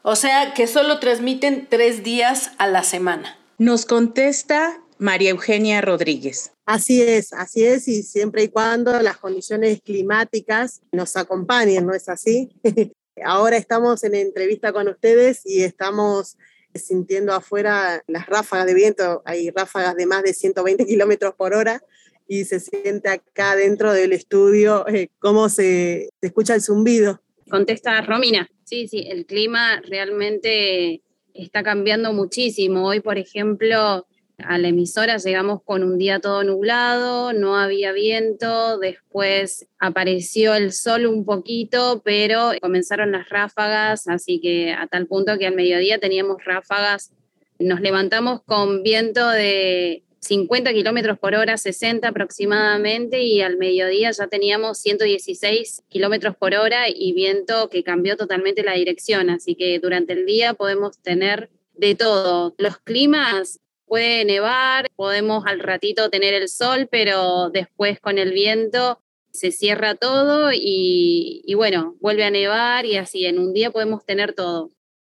O 0.03 0.17
sea 0.17 0.55
que 0.55 0.67
solo 0.67 0.99
transmiten 0.99 1.67
tres 1.69 2.03
días 2.03 2.53
a 2.59 2.69
la 2.69 2.83
semana. 2.83 3.39
Nos 3.59 3.85
contesta 3.85 4.81
María 4.99 5.31
Eugenia 5.31 5.81
Rodríguez. 5.81 6.53
Así 6.65 7.03
es, 7.03 7.33
así 7.33 7.65
es, 7.65 7.88
y 7.88 8.03
siempre 8.03 8.45
y 8.45 8.49
cuando 8.49 9.00
las 9.00 9.19
condiciones 9.19 9.81
climáticas 9.83 10.83
nos 10.93 11.17
acompañen, 11.17 11.87
¿no 11.87 11.95
es 11.95 12.09
así? 12.09 12.50
Ahora 13.25 13.57
estamos 13.57 14.05
en 14.05 14.15
entrevista 14.15 14.73
con 14.73 14.88
ustedes 14.88 15.41
y 15.45 15.62
estamos 15.62 16.37
sintiendo 16.75 17.33
afuera 17.33 18.03
las 18.07 18.26
ráfagas 18.26 18.67
de 18.67 18.75
viento, 18.75 19.23
hay 19.25 19.50
ráfagas 19.50 19.97
de 19.97 20.07
más 20.07 20.23
de 20.23 20.35
120 20.35 20.85
kilómetros 20.87 21.35
por 21.35 21.55
hora, 21.55 21.83
y 22.29 22.45
se 22.45 22.61
siente 22.61 23.09
acá 23.09 23.57
dentro 23.57 23.93
del 23.93 24.12
estudio 24.12 24.87
eh, 24.88 25.09
cómo 25.19 25.49
se, 25.49 26.11
se 26.21 26.26
escucha 26.26 26.55
el 26.55 26.62
zumbido. 26.62 27.23
Contesta 27.49 28.00
Romina. 28.03 28.49
Sí, 28.65 28.88
sí, 28.88 29.07
el 29.09 29.26
clima 29.26 29.81
realmente 29.83 31.03
está 31.35 31.62
cambiando 31.62 32.12
muchísimo. 32.12 32.87
Hoy, 32.87 33.00
por 33.00 33.19
ejemplo, 33.19 34.07
a 34.38 34.59
la 34.59 34.69
emisora 34.69 35.16
llegamos 35.16 35.62
con 35.62 35.83
un 35.83 35.99
día 35.99 36.21
todo 36.21 36.45
nublado, 36.45 37.33
no 37.33 37.57
había 37.57 37.93
viento, 37.93 38.78
después 38.78 39.66
apareció 39.78 40.55
el 40.55 40.73
sol 40.73 41.07
un 41.07 41.25
poquito, 41.25 42.02
pero 42.05 42.52
comenzaron 42.61 43.12
las 43.12 43.28
ráfagas, 43.28 44.09
así 44.09 44.40
que 44.40 44.73
a 44.73 44.87
tal 44.87 45.07
punto 45.07 45.38
que 45.38 45.47
al 45.47 45.55
mediodía 45.55 45.99
teníamos 45.99 46.45
ráfagas, 46.45 47.12
nos 47.59 47.81
levantamos 47.81 48.43
con 48.43 48.83
viento 48.83 49.26
de 49.28 50.02
50 50.21 50.73
kilómetros 50.73 51.19
por 51.19 51.35
hora, 51.35 51.57
60 51.57 52.09
aproximadamente, 52.09 53.23
y 53.23 53.40
al 53.40 53.57
mediodía 53.57 54.11
ya 54.11 54.26
teníamos 54.26 54.78
116 54.78 55.85
kilómetros 55.88 56.37
por 56.37 56.55
hora 56.55 56.88
y 56.88 57.12
viento 57.12 57.71
que 57.71 57.85
cambió 57.85 58.16
totalmente 58.16 58.64
la 58.64 58.73
dirección. 58.75 59.31
Así 59.31 59.55
que 59.55 59.78
durante 59.78 60.14
el 60.14 60.26
día 60.26 60.55
podemos 60.55 60.99
tener 61.00 61.49
de 61.75 61.95
todo. 61.95 62.55
Los 62.59 62.78
climas 62.78 63.61
puede 63.87 64.25
nevar, 64.25 64.88
podemos 64.97 65.45
al 65.47 65.61
ratito 65.61 66.11
tener 66.11 66.35
el 66.35 66.49
sol, 66.49 66.88
pero 66.90 67.50
después 67.50 68.00
con 68.00 68.19
el 68.19 68.33
viento 68.33 69.00
se 69.33 69.52
cierra 69.52 69.95
todo 69.95 70.50
y, 70.52 71.43
y, 71.45 71.55
bueno, 71.55 71.95
vuelve 72.00 72.25
a 72.25 72.31
nevar 72.31 72.87
y 72.87 72.97
así 72.97 73.26
en 73.26 73.38
un 73.38 73.52
día 73.52 73.71
podemos 73.71 74.05
tener 74.05 74.33
todo. 74.33 74.71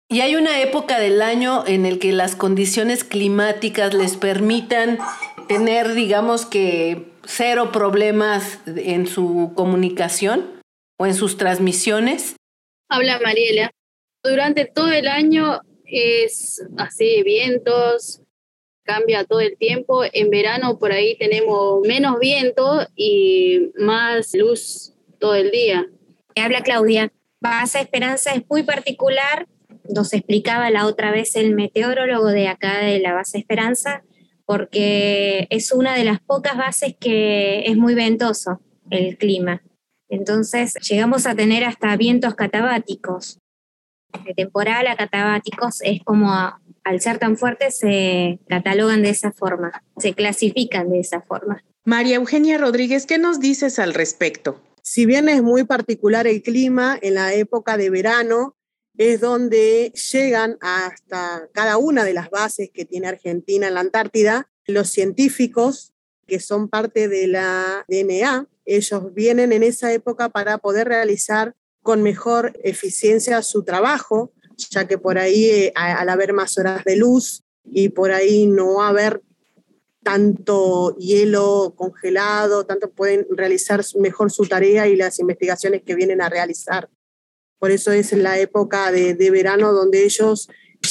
¿Y 0.08 0.20
hay 0.20 0.36
una 0.36 0.60
época 0.60 0.98
del 0.98 1.22
año 1.22 1.64
en 1.66 1.86
el 1.86 1.98
que 1.98 2.12
las 2.12 2.36
condiciones 2.36 3.04
climáticas 3.04 3.94
les 3.94 4.16
permitan 4.16 4.98
tener, 5.48 5.94
digamos 5.94 6.46
que, 6.46 7.14
cero 7.26 7.70
problemas 7.72 8.58
en 8.66 9.06
su 9.06 9.52
comunicación 9.54 10.60
o 10.98 11.06
en 11.06 11.14
sus 11.14 11.36
transmisiones? 11.36 12.36
Habla 12.88 13.18
Mariela. 13.20 13.70
Durante 14.22 14.66
todo 14.66 14.90
el 14.92 15.08
año 15.08 15.60
es 15.84 16.62
así, 16.78 17.22
vientos, 17.22 18.20
cambia 18.84 19.24
todo 19.24 19.40
el 19.40 19.56
tiempo. 19.56 20.02
En 20.12 20.30
verano 20.30 20.78
por 20.78 20.92
ahí 20.92 21.16
tenemos 21.18 21.80
menos 21.86 22.18
viento 22.20 22.86
y 22.94 23.72
más 23.78 24.34
luz 24.34 24.94
todo 25.18 25.34
el 25.34 25.50
día. 25.50 25.86
Habla 26.36 26.62
Claudia. 26.62 27.12
Base 27.40 27.80
Esperanza 27.80 28.32
es 28.34 28.42
muy 28.48 28.62
particular 28.62 29.46
nos 29.88 30.12
explicaba 30.12 30.70
la 30.70 30.86
otra 30.86 31.10
vez 31.10 31.36
el 31.36 31.54
meteorólogo 31.54 32.28
de 32.28 32.48
acá 32.48 32.78
de 32.78 33.00
la 33.00 33.12
base 33.12 33.38
Esperanza, 33.38 34.02
porque 34.46 35.46
es 35.50 35.72
una 35.72 35.94
de 35.94 36.04
las 36.04 36.20
pocas 36.20 36.56
bases 36.56 36.94
que 36.98 37.64
es 37.66 37.76
muy 37.76 37.94
ventoso 37.94 38.60
el 38.90 39.16
clima. 39.16 39.62
Entonces 40.08 40.74
llegamos 40.88 41.26
a 41.26 41.34
tener 41.34 41.64
hasta 41.64 41.96
vientos 41.96 42.34
catabáticos. 42.34 43.38
De 44.24 44.34
temporal 44.34 44.86
a 44.86 44.96
catabáticos 44.96 45.80
es 45.82 46.02
como 46.04 46.30
al 46.84 47.00
ser 47.00 47.18
tan 47.18 47.36
fuertes 47.36 47.78
se 47.78 48.38
catalogan 48.48 49.02
de 49.02 49.10
esa 49.10 49.32
forma, 49.32 49.82
se 49.98 50.14
clasifican 50.14 50.90
de 50.90 51.00
esa 51.00 51.22
forma. 51.22 51.64
María 51.84 52.16
Eugenia 52.16 52.58
Rodríguez, 52.58 53.06
¿qué 53.06 53.18
nos 53.18 53.40
dices 53.40 53.78
al 53.78 53.94
respecto? 53.94 54.60
Si 54.82 55.06
bien 55.06 55.28
es 55.28 55.42
muy 55.42 55.64
particular 55.64 56.26
el 56.26 56.42
clima 56.42 56.98
en 57.00 57.14
la 57.14 57.32
época 57.32 57.76
de 57.76 57.90
verano, 57.90 58.56
es 58.96 59.20
donde 59.20 59.92
llegan 60.12 60.56
hasta 60.60 61.48
cada 61.52 61.78
una 61.78 62.04
de 62.04 62.14
las 62.14 62.30
bases 62.30 62.70
que 62.72 62.84
tiene 62.84 63.08
Argentina 63.08 63.66
en 63.68 63.74
la 63.74 63.80
Antártida 63.80 64.48
los 64.66 64.88
científicos 64.88 65.92
que 66.26 66.40
son 66.40 66.68
parte 66.68 67.08
de 67.08 67.26
la 67.26 67.84
DNA. 67.88 68.48
Ellos 68.64 69.12
vienen 69.12 69.52
en 69.52 69.62
esa 69.62 69.92
época 69.92 70.30
para 70.30 70.58
poder 70.58 70.88
realizar 70.88 71.54
con 71.84 72.02
mejor 72.02 72.58
eficiencia 72.64 73.42
su 73.42 73.62
trabajo, 73.62 74.32
ya 74.70 74.88
que 74.88 74.96
por 74.96 75.18
ahí, 75.18 75.44
eh, 75.50 75.72
al 75.76 76.08
haber 76.08 76.32
más 76.32 76.56
horas 76.56 76.82
de 76.82 76.96
luz 76.96 77.44
y 77.62 77.90
por 77.90 78.10
ahí 78.10 78.46
no 78.46 78.82
haber 78.82 79.20
tanto 80.02 80.96
hielo 80.96 81.74
congelado, 81.76 82.64
tanto 82.64 82.90
pueden 82.90 83.26
realizar 83.30 83.84
mejor 83.98 84.32
su 84.32 84.46
tarea 84.46 84.88
y 84.88 84.96
las 84.96 85.18
investigaciones 85.18 85.82
que 85.82 85.94
vienen 85.94 86.22
a 86.22 86.30
realizar. 86.30 86.88
Por 87.58 87.70
eso 87.70 87.92
es 87.92 88.12
la 88.12 88.38
época 88.38 88.90
de, 88.90 89.30
verano 89.30 89.74
donde 89.74 90.04
ellos 90.04 90.48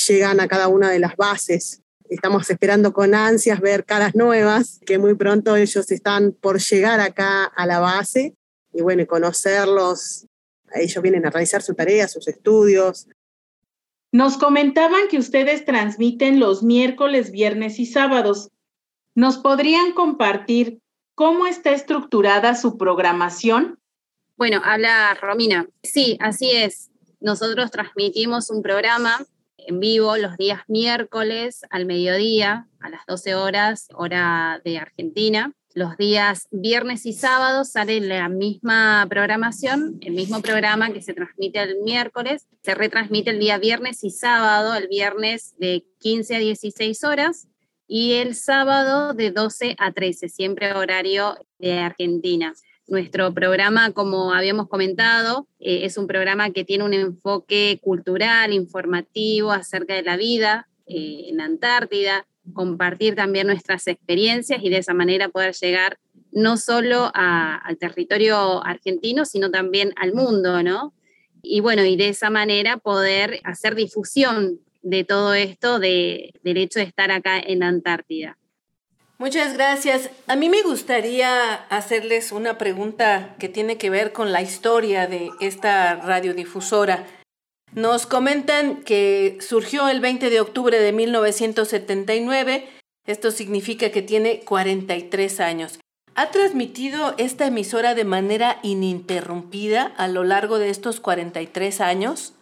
llegan 0.07 0.39
a 0.39 0.47
cada 0.47 0.67
una 0.67 0.91
de 0.91 0.99
las 0.99 1.15
bases. 1.15 1.81
Estamos 2.07 2.47
esperando 2.51 2.93
con 2.93 3.15
ansias 3.15 3.61
ver 3.61 3.83
caras 3.83 4.13
nuevas, 4.13 4.79
que 4.85 4.99
muy 4.99 5.15
pronto 5.15 5.55
ellos 5.55 5.89
están 5.89 6.33
por 6.33 6.59
llegar 6.59 6.99
acá 6.99 7.45
a 7.45 7.65
la 7.65 7.79
base 7.79 8.35
y 8.71 8.83
bueno, 8.83 9.07
conocerlos. 9.07 10.27
Ellos 10.73 11.01
vienen 11.01 11.25
a 11.25 11.29
realizar 11.29 11.61
su 11.61 11.73
tarea, 11.73 12.07
sus 12.07 12.27
estudios. 12.27 13.07
Nos 14.11 14.37
comentaban 14.37 15.07
que 15.09 15.17
ustedes 15.17 15.65
transmiten 15.65 16.39
los 16.39 16.63
miércoles, 16.63 17.31
viernes 17.31 17.79
y 17.79 17.85
sábados. 17.85 18.49
¿Nos 19.15 19.37
podrían 19.37 19.93
compartir 19.93 20.79
cómo 21.15 21.47
está 21.47 21.71
estructurada 21.71 22.55
su 22.55 22.77
programación? 22.77 23.79
Bueno, 24.35 24.61
habla 24.63 25.15
Romina. 25.19 25.67
Sí, 25.83 26.17
así 26.19 26.51
es. 26.51 26.91
Nosotros 27.19 27.71
transmitimos 27.71 28.49
un 28.49 28.61
programa 28.61 29.25
en 29.57 29.79
vivo 29.79 30.17
los 30.17 30.37
días 30.37 30.61
miércoles 30.67 31.61
al 31.69 31.85
mediodía, 31.85 32.67
a 32.79 32.89
las 32.89 33.05
12 33.07 33.35
horas, 33.35 33.87
hora 33.93 34.61
de 34.65 34.77
Argentina. 34.77 35.53
Los 35.75 35.97
días 35.97 36.47
viernes 36.51 37.07
y 37.07 37.13
sábados 37.13 37.71
sale 37.71 37.99
la 37.99 38.29
misma 38.29 39.07
programación, 39.09 39.97
el 40.01 40.13
mismo 40.13 40.39
programa 40.39 40.93
que 40.93 41.01
se 41.01 41.15
transmite 41.15 41.63
el 41.63 41.81
miércoles, 41.81 42.47
se 42.61 42.75
retransmite 42.75 43.31
el 43.31 43.39
día 43.39 43.57
viernes 43.57 44.03
y 44.03 44.11
sábado, 44.11 44.75
el 44.75 44.87
viernes 44.87 45.55
de 45.57 45.83
15 45.99 46.35
a 46.35 46.39
16 46.39 47.03
horas 47.03 47.47
y 47.87 48.13
el 48.13 48.35
sábado 48.35 49.15
de 49.15 49.31
12 49.31 49.75
a 49.79 49.91
13, 49.91 50.29
siempre 50.29 50.73
horario 50.73 51.37
de 51.57 51.79
Argentina. 51.79 52.53
Nuestro 52.85 53.33
programa, 53.33 53.93
como 53.93 54.31
habíamos 54.31 54.67
comentado, 54.67 55.47
eh, 55.59 55.85
es 55.85 55.97
un 55.97 56.05
programa 56.05 56.51
que 56.51 56.65
tiene 56.65 56.83
un 56.83 56.93
enfoque 56.93 57.79
cultural, 57.81 58.53
informativo 58.53 59.51
acerca 59.51 59.95
de 59.95 60.03
la 60.03 60.17
vida 60.17 60.67
eh, 60.85 61.29
en 61.29 61.41
Antártida, 61.41 62.27
compartir 62.53 63.15
también 63.15 63.47
nuestras 63.47 63.87
experiencias 63.87 64.61
y 64.63 64.69
de 64.69 64.77
esa 64.77 64.93
manera 64.93 65.29
poder 65.29 65.53
llegar 65.53 65.97
no 66.31 66.57
solo 66.57 67.11
al 67.13 67.77
territorio 67.77 68.65
argentino, 68.65 69.25
sino 69.25 69.51
también 69.51 69.93
al 69.95 70.13
mundo, 70.13 70.63
¿no? 70.63 70.93
Y 71.41 71.59
bueno, 71.59 71.83
y 71.85 71.95
de 71.95 72.09
esa 72.09 72.29
manera 72.29 72.77
poder 72.77 73.39
hacer 73.43 73.75
difusión 73.75 74.59
de 74.81 75.03
todo 75.03 75.33
esto, 75.33 75.79
de, 75.79 76.33
del 76.43 76.57
hecho 76.57 76.79
de 76.79 76.85
estar 76.85 77.11
acá 77.11 77.39
en 77.39 77.63
Antártida. 77.63 78.37
Muchas 79.17 79.53
gracias. 79.53 80.09
A 80.27 80.35
mí 80.35 80.49
me 80.49 80.63
gustaría 80.63 81.53
hacerles 81.53 82.31
una 82.31 82.57
pregunta 82.57 83.35
que 83.39 83.47
tiene 83.47 83.77
que 83.77 83.89
ver 83.89 84.11
con 84.11 84.31
la 84.31 84.41
historia 84.41 85.07
de 85.07 85.29
esta 85.39 85.95
radiodifusora. 85.95 87.05
Nos 87.75 88.05
comentan 88.05 88.83
que 88.83 89.37
surgió 89.41 89.89
el 89.89 89.99
20 89.99 90.29
de 90.29 90.39
octubre 90.39 90.79
de 90.79 90.91
1979. 90.91 92.67
Esto 93.07 93.31
significa 93.31 93.89
que 93.91 94.03
tiene 94.03 94.41
43 94.41 95.39
años. 95.39 95.79
¿Ha 96.15 96.29
transmitido 96.29 97.15
esta 97.17 97.47
emisora 97.47 97.95
de 97.95 98.03
manera 98.03 98.59
ininterrumpida 98.61 99.91
a 99.97 100.07
lo 100.07 100.23
largo 100.23 100.59
de 100.59 100.69
estos 100.69 100.99
43 100.99 101.81
años? 101.81 102.33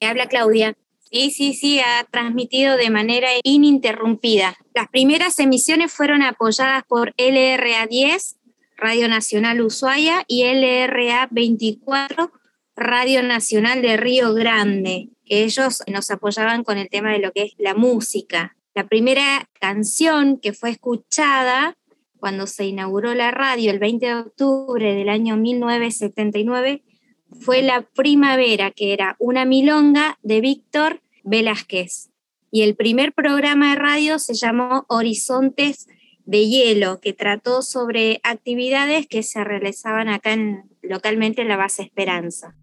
Habla 0.00 0.26
Claudia. 0.26 0.76
Sí, 1.12 1.30
sí, 1.30 1.54
sí, 1.54 1.78
ha 1.78 2.04
transmitido 2.10 2.76
de 2.76 2.90
manera 2.90 3.28
ininterrumpida. 3.44 4.56
Las 4.74 4.88
primeras 4.88 5.38
emisiones 5.38 5.92
fueron 5.92 6.22
apoyadas 6.22 6.82
por 6.88 7.14
LRA 7.16 7.86
10, 7.86 8.36
Radio 8.76 9.06
Nacional 9.08 9.60
Ushuaia, 9.60 10.24
y 10.26 10.42
LRA 10.42 11.28
24, 11.30 12.32
Radio 12.82 13.22
Nacional 13.22 13.82
de 13.82 13.96
Río 13.96 14.34
Grande, 14.34 15.08
que 15.24 15.44
ellos 15.44 15.82
nos 15.86 16.10
apoyaban 16.10 16.64
con 16.64 16.78
el 16.78 16.88
tema 16.88 17.12
de 17.12 17.18
lo 17.18 17.32
que 17.32 17.42
es 17.42 17.52
la 17.58 17.74
música. 17.74 18.56
La 18.74 18.86
primera 18.86 19.48
canción 19.60 20.38
que 20.38 20.52
fue 20.52 20.70
escuchada 20.70 21.76
cuando 22.18 22.46
se 22.46 22.66
inauguró 22.66 23.14
la 23.14 23.30
radio 23.30 23.70
el 23.70 23.78
20 23.78 24.06
de 24.06 24.14
octubre 24.14 24.94
del 24.94 25.08
año 25.08 25.36
1979 25.36 26.82
fue 27.40 27.62
La 27.62 27.82
Primavera, 27.82 28.70
que 28.70 28.92
era 28.92 29.16
una 29.18 29.44
milonga 29.44 30.18
de 30.22 30.40
Víctor 30.40 31.00
Velázquez. 31.24 32.10
Y 32.50 32.62
el 32.62 32.76
primer 32.76 33.12
programa 33.12 33.70
de 33.70 33.76
radio 33.76 34.18
se 34.18 34.34
llamó 34.34 34.84
Horizontes 34.88 35.88
de 36.24 36.46
Hielo, 36.48 37.00
que 37.00 37.12
trató 37.12 37.62
sobre 37.62 38.20
actividades 38.22 39.06
que 39.06 39.22
se 39.22 39.42
realizaban 39.44 40.08
acá 40.08 40.36
localmente 40.82 41.42
en 41.42 41.48
la 41.48 41.56
base 41.56 41.82
Esperanza. 41.82 42.54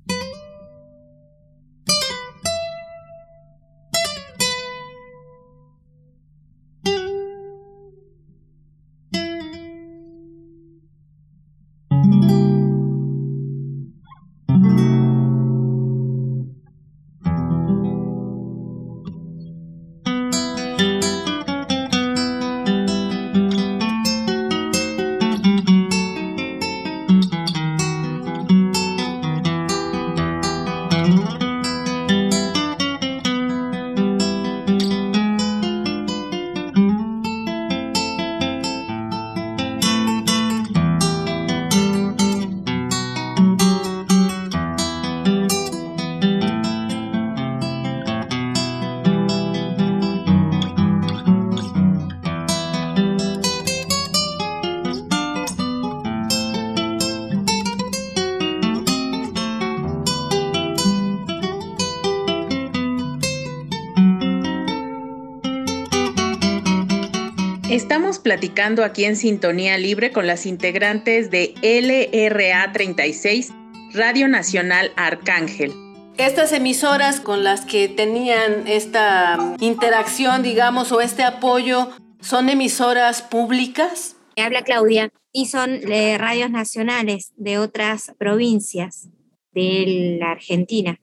Platicando 68.29 68.83
aquí 68.83 69.05
en 69.05 69.15
Sintonía 69.15 69.75
Libre 69.79 70.11
con 70.11 70.27
las 70.27 70.45
integrantes 70.45 71.31
de 71.31 71.55
LRA 71.63 72.71
36, 72.71 73.51
Radio 73.93 74.27
Nacional 74.27 74.91
Arcángel. 74.97 75.73
Estas 76.15 76.51
emisoras 76.51 77.21
con 77.21 77.43
las 77.43 77.65
que 77.65 77.87
tenían 77.87 78.67
esta 78.67 79.55
interacción, 79.59 80.43
digamos, 80.43 80.91
o 80.91 81.01
este 81.01 81.23
apoyo, 81.23 81.89
¿son 82.21 82.49
emisoras 82.49 83.23
públicas? 83.23 84.15
Habla 84.37 84.61
Claudia, 84.61 85.11
y 85.31 85.47
son 85.47 85.91
eh, 85.91 86.19
radios 86.19 86.51
nacionales 86.51 87.33
de 87.35 87.57
otras 87.57 88.13
provincias 88.19 89.07
de 89.53 90.17
la 90.19 90.33
Argentina. 90.33 90.99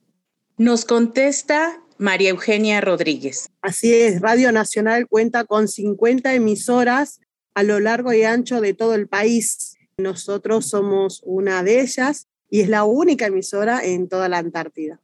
Nos 0.55 0.85
contesta 0.85 1.81
María 1.97 2.29
Eugenia 2.29 2.81
Rodríguez. 2.81 3.49
Así 3.61 3.93
es, 3.93 4.21
Radio 4.21 4.51
Nacional 4.51 5.07
cuenta 5.07 5.45
con 5.45 5.67
50 5.67 6.33
emisoras 6.33 7.19
a 7.53 7.63
lo 7.63 7.79
largo 7.79 8.13
y 8.13 8.23
ancho 8.23 8.61
de 8.61 8.73
todo 8.73 8.93
el 8.93 9.07
país. 9.07 9.77
Nosotros 9.97 10.69
somos 10.69 11.21
una 11.25 11.63
de 11.63 11.81
ellas 11.81 12.27
y 12.49 12.61
es 12.61 12.69
la 12.69 12.83
única 12.83 13.25
emisora 13.25 13.83
en 13.83 14.07
toda 14.07 14.29
la 14.29 14.37
Antártida. 14.37 14.99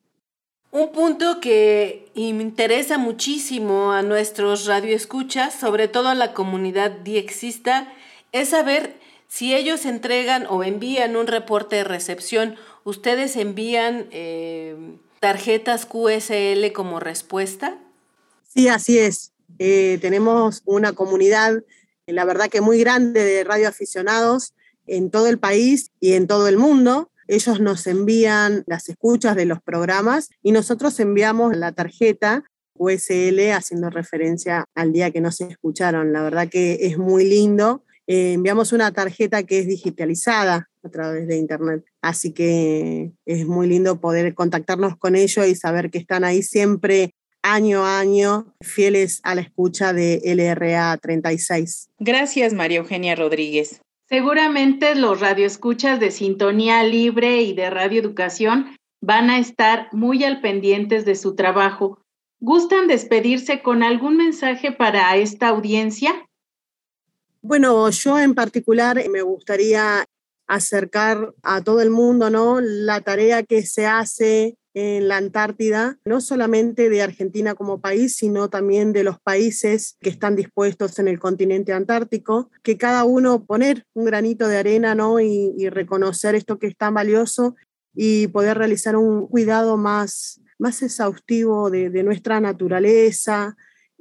Un 0.72 0.92
punto 0.92 1.40
que 1.40 2.10
interesa 2.16 2.98
muchísimo 2.98 3.92
a 3.92 4.02
nuestros 4.02 4.66
radioescuchas, 4.66 5.54
sobre 5.54 5.88
todo 5.88 6.10
a 6.10 6.16
la 6.16 6.34
comunidad 6.34 6.92
diexista, 6.92 7.94
es 8.32 8.50
saber 8.50 8.96
si 9.28 9.56
ellos 9.56 9.86
entregan 9.86 10.46
o 10.48 10.64
envían 10.64 11.16
un 11.16 11.28
reporte 11.28 11.78
de 11.78 11.84
recepción, 11.84 12.56
ustedes 12.84 13.36
envían 13.36 14.08
eh, 14.12 14.76
tarjetas 15.24 15.86
QSL 15.86 16.74
como 16.74 17.00
respuesta? 17.00 17.78
Sí, 18.46 18.68
así 18.68 19.00
es. 19.00 19.32
Eh, 19.58 19.98
tenemos 20.02 20.64
una 20.66 20.92
comunidad, 20.92 21.64
la 22.06 22.26
verdad 22.26 22.50
que 22.50 22.60
muy 22.60 22.78
grande 22.78 23.24
de 23.24 23.46
radioaficionados 23.46 24.54
en 24.86 25.12
todo 25.12 25.28
el 25.28 25.40
país 25.40 25.92
y 26.02 26.16
en 26.16 26.28
todo 26.28 26.50
el 26.50 26.58
mundo. 26.58 27.10
Ellos 27.30 27.62
nos 27.62 27.88
envían 27.88 28.66
las 28.68 28.90
escuchas 28.90 29.38
de 29.38 29.46
los 29.46 29.62
programas 29.62 30.30
y 30.42 30.52
nosotros 30.52 31.00
enviamos 31.00 31.56
la 31.56 31.72
tarjeta 31.72 32.44
USL 32.74 33.54
haciendo 33.54 33.90
referencia 33.90 34.66
al 34.76 34.92
día 34.92 35.12
que 35.12 35.22
no 35.22 35.32
se 35.32 35.46
escucharon. 35.46 36.12
La 36.12 36.22
verdad 36.22 36.50
que 36.50 36.80
es 36.82 36.98
muy 36.98 37.24
lindo. 37.24 37.86
Eh, 38.08 38.34
enviamos 38.34 38.74
una 38.74 38.92
tarjeta 38.92 39.44
que 39.44 39.60
es 39.60 39.68
digitalizada 39.68 40.70
a 40.84 40.90
través 40.90 41.28
de 41.28 41.38
Internet. 41.38 41.86
Así 42.02 42.34
que 42.34 43.12
es 43.26 43.46
muy 43.46 43.68
lindo 43.68 44.00
poder 44.00 44.34
contactarnos 44.36 44.98
con 44.98 45.16
ellos 45.16 45.48
y 45.48 45.56
saber 45.56 45.90
que 45.90 45.98
están 45.98 46.24
ahí 46.24 46.44
siempre 46.44 47.14
año 47.42 47.86
a 47.86 48.00
año 48.00 48.54
fieles 48.62 49.20
a 49.24 49.36
la 49.36 49.42
escucha 49.42 49.94
de 49.94 50.22
LRA 50.24 50.98
36. 50.98 51.90
Gracias, 52.00 52.54
María 52.54 52.80
Eugenia 52.80 53.16
Rodríguez. 53.16 53.82
Seguramente 54.10 54.96
los 54.96 55.20
radioescuchas 55.20 56.00
de 56.00 56.12
Sintonía 56.12 56.84
Libre 56.84 57.42
y 57.42 57.54
de 57.54 57.70
Radio 57.70 58.02
Educación 58.02 58.76
van 59.02 59.30
a 59.30 59.40
estar 59.40 59.90
muy 59.92 60.24
al 60.24 60.40
pendientes 60.42 61.04
de 61.06 61.16
su 61.16 61.36
trabajo. 61.36 62.00
¿Gustan 62.40 62.88
despedirse 62.88 63.62
con 63.62 63.84
algún 63.84 64.18
mensaje 64.18 64.72
para 64.72 65.16
esta 65.16 65.48
audiencia? 65.50 66.12
Bueno, 67.42 67.90
yo 67.90 68.20
en 68.20 68.36
particular 68.36 69.02
me 69.10 69.22
gustaría 69.22 70.06
acercar 70.48 71.34
a 71.44 71.62
todo 71.62 71.82
el 71.82 71.90
mundo, 71.90 72.30
¿no? 72.30 72.62
La 72.62 73.02
tarea 73.02 73.44
que 73.44 73.66
se 73.66 73.86
hace 73.86 74.58
en 74.74 75.08
la 75.08 75.18
Antártida, 75.18 76.00
no 76.04 76.20
solamente 76.20 76.90
de 76.90 77.02
Argentina 77.02 77.54
como 77.54 77.80
país, 77.80 78.16
sino 78.16 78.50
también 78.50 78.92
de 78.92 79.04
los 79.04 79.20
países 79.20 79.98
que 80.02 80.10
están 80.10 80.36
dispuestos 80.36 80.98
en 80.98 81.08
el 81.08 81.20
continente 81.20 81.74
antártico, 81.74 82.50
que 82.64 82.78
cada 82.78 83.04
uno 83.04 83.46
poner 83.46 83.86
un 83.94 84.06
granito 84.06 84.48
de 84.48 84.58
arena, 84.58 84.96
¿no? 84.96 85.20
Y, 85.20 85.70
reconocer 85.70 86.36
esto 86.36 86.60
que 86.60 86.68
es 86.68 86.78
tan 86.78 86.94
valioso 86.94 87.56
y 87.94 88.28
poder 88.28 88.58
realizar 88.58 88.96
un 88.96 89.28
cuidado 89.28 89.78
más, 89.78 90.42
más 90.58 90.82
exhaustivo 90.82 91.70
de 91.70 92.04
nuestra 92.04 92.40
naturaleza, 92.42 93.56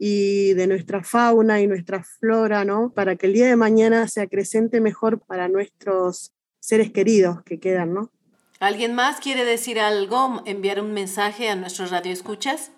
y 0.05 0.55
de 0.55 0.67
nuestra 0.67 1.05
fauna 1.05 1.61
y 1.61 1.69
nuestra 1.69 2.03
flora, 2.03 2.65
¿no? 2.65 2.93
Para 2.93 3.15
que 3.15 3.27
el 3.27 3.35
día 3.35 3.47
de 3.47 3.55
mañana 3.55 4.09
se 4.09 4.21
acrecente 4.21 4.81
mejor 4.81 5.25
para 5.25 5.47
nuestros 5.47 6.33
seres 6.59 6.91
queridos 6.91 7.45
que 7.45 7.61
quedan, 7.61 7.95
¿no? 7.95 8.11
¿Alguien 8.59 8.97
más 8.97 9.21
quiere 9.21 9.45
decir 9.45 9.79
algo, 9.79 10.43
enviar 10.45 10.81
un 10.81 10.93
mensaje 10.93 11.49
a 11.49 11.55
nuestros 11.55 11.93
radioescuchas? 11.93 12.73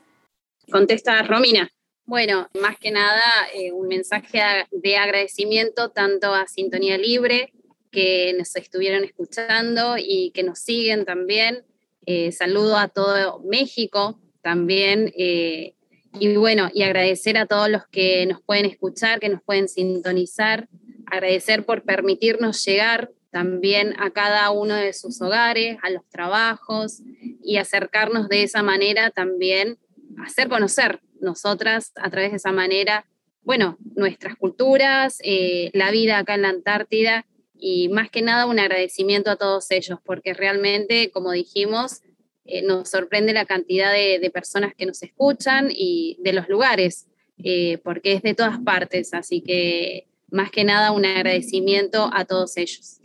Contesta 0.71 1.23
Romina. 1.23 1.71
Bueno, 2.05 2.51
más 2.61 2.79
que 2.79 2.91
nada, 2.91 3.23
eh, 3.55 3.73
un 3.73 3.89
mensaje 3.89 4.43
de 4.71 4.97
agradecimiento 4.99 5.93
tanto 5.93 6.35
a 6.35 6.47
Sintonía 6.47 6.99
Libre, 6.99 7.55
que 7.91 8.35
nos 8.37 8.55
estuvieron 8.55 9.03
escuchando 9.03 9.97
y 9.97 10.31
que 10.35 10.43
nos 10.43 10.59
siguen 10.59 11.07
también. 11.07 11.65
Eh, 12.05 12.33
saludo 12.33 12.77
a 12.77 12.89
todo 12.89 13.41
México 13.45 14.21
también. 14.43 15.11
Eh, 15.17 15.75
y 16.19 16.37
bueno, 16.37 16.71
y 16.73 16.83
agradecer 16.83 17.37
a 17.37 17.47
todos 17.47 17.69
los 17.69 17.87
que 17.89 18.27
nos 18.27 18.41
pueden 18.43 18.67
escuchar, 18.67 19.21
que 19.21 19.29
nos 19.29 19.43
pueden 19.43 19.69
sintonizar, 19.69 20.69
agradecer 21.07 21.65
por 21.65 21.83
permitirnos 21.83 22.65
llegar 22.65 23.11
también 23.31 23.95
a 23.99 24.11
cada 24.11 24.51
uno 24.51 24.75
de 24.75 24.93
sus 24.93 25.21
hogares, 25.21 25.77
a 25.83 25.91
los 25.91 26.09
trabajos 26.09 27.03
y 27.43 27.57
acercarnos 27.57 28.29
de 28.29 28.45
esa 28.45 28.63
manera 28.63 29.11
también, 29.11 29.79
hacer 30.25 30.49
conocer 30.49 31.01
nosotras 31.21 31.93
a 31.97 32.11
través 32.11 32.31
de 32.31 32.37
esa 32.37 32.53
manera, 32.53 33.07
bueno, 33.43 33.77
nuestras 33.97 34.37
culturas, 34.37 35.19
eh, 35.25 35.71
la 35.73 35.91
vida 35.91 36.19
acá 36.19 36.35
en 36.35 36.43
la 36.43 36.51
Antártida 36.51 37.27
y 37.59 37.89
más 37.89 38.09
que 38.09 38.23
nada 38.23 38.47
un 38.47 38.61
agradecimiento 38.61 39.31
a 39.31 39.37
todos 39.37 39.71
ellos, 39.71 39.99
porque 40.05 40.33
realmente, 40.33 41.11
como 41.11 41.33
dijimos, 41.33 42.03
eh, 42.45 42.63
nos 42.63 42.91
sorprende 42.91 43.33
la 43.33 43.47
cantidad 43.47 43.93
de, 43.93 44.31
personas 44.33 44.75
que 44.75 44.87
nos 44.87 45.03
escuchan 45.03 45.69
y 45.71 46.19
de 46.21 46.33
los 46.33 46.49
lugares, 46.49 47.07
eh, 47.43 47.79
porque 47.83 48.13
es 48.13 48.23
de 48.23 48.35
todas 48.35 48.59
partes, 48.59 49.15
así 49.15 49.41
que 49.41 50.07
más 50.31 50.51
que 50.51 50.65
nada 50.65 50.93
un 50.93 51.05
agradecimiento 51.05 52.11
a 52.13 52.25
todos 52.25 52.57
ellos. 52.57 53.01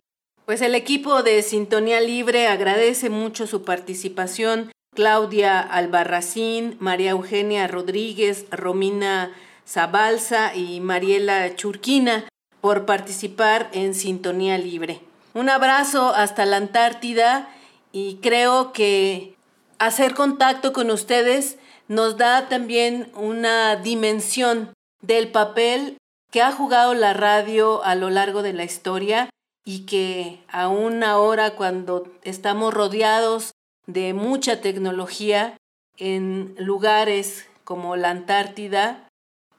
Pues 0.46 0.62
el 0.62 0.76
equipo 0.76 1.22
de 1.22 1.42
Sintonía 1.44 2.02
Libre 2.02 2.48
agradece 2.48 3.10
mucho 3.10 3.46
su 3.46 3.64
participación. 3.64 4.72
Claudia 4.96 5.60
Albarracín, 5.60 6.76
María 6.80 7.12
Eugenia 7.12 7.68
Rodríguez, 7.68 8.48
Romina 8.50 9.32
Zabalza 9.68 10.56
y 10.56 10.80
Mariela 10.80 11.56
Churquina 11.56 12.28
por 12.62 12.86
participar 12.86 13.70
en 13.72 13.94
Sintonía 13.94 14.58
Libre. 14.58 15.02
Un 15.36 15.50
abrazo 15.50 16.14
hasta 16.16 16.46
la 16.46 16.58
Antártida 16.58 17.48
y 17.92 18.18
creo 18.18 18.74
que 18.74 19.36
hacer 19.80 20.14
contacto 20.14 20.74
con 20.74 20.92
ustedes 20.92 21.58
nos 21.88 22.18
da 22.18 22.48
también 22.50 23.12
una 23.16 23.76
dimensión 23.76 24.74
del 25.02 25.32
papel 25.32 25.98
que 26.32 26.42
ha 26.42 26.52
jugado 26.52 26.94
la 26.94 27.14
radio 27.14 27.84
a 27.84 27.96
lo 27.96 28.10
largo 28.10 28.44
de 28.44 28.54
la 28.54 28.64
historia 28.64 29.30
y 29.66 29.86
que 29.86 30.44
aún 30.48 31.04
ahora 31.04 31.56
cuando 31.56 32.08
estamos 32.24 32.74
rodeados 32.74 33.52
de 33.88 34.14
mucha 34.14 34.62
tecnología 34.62 35.58
en 35.98 36.56
lugares 36.58 37.48
como 37.64 37.96
la 37.96 38.12
Antártida 38.12 39.08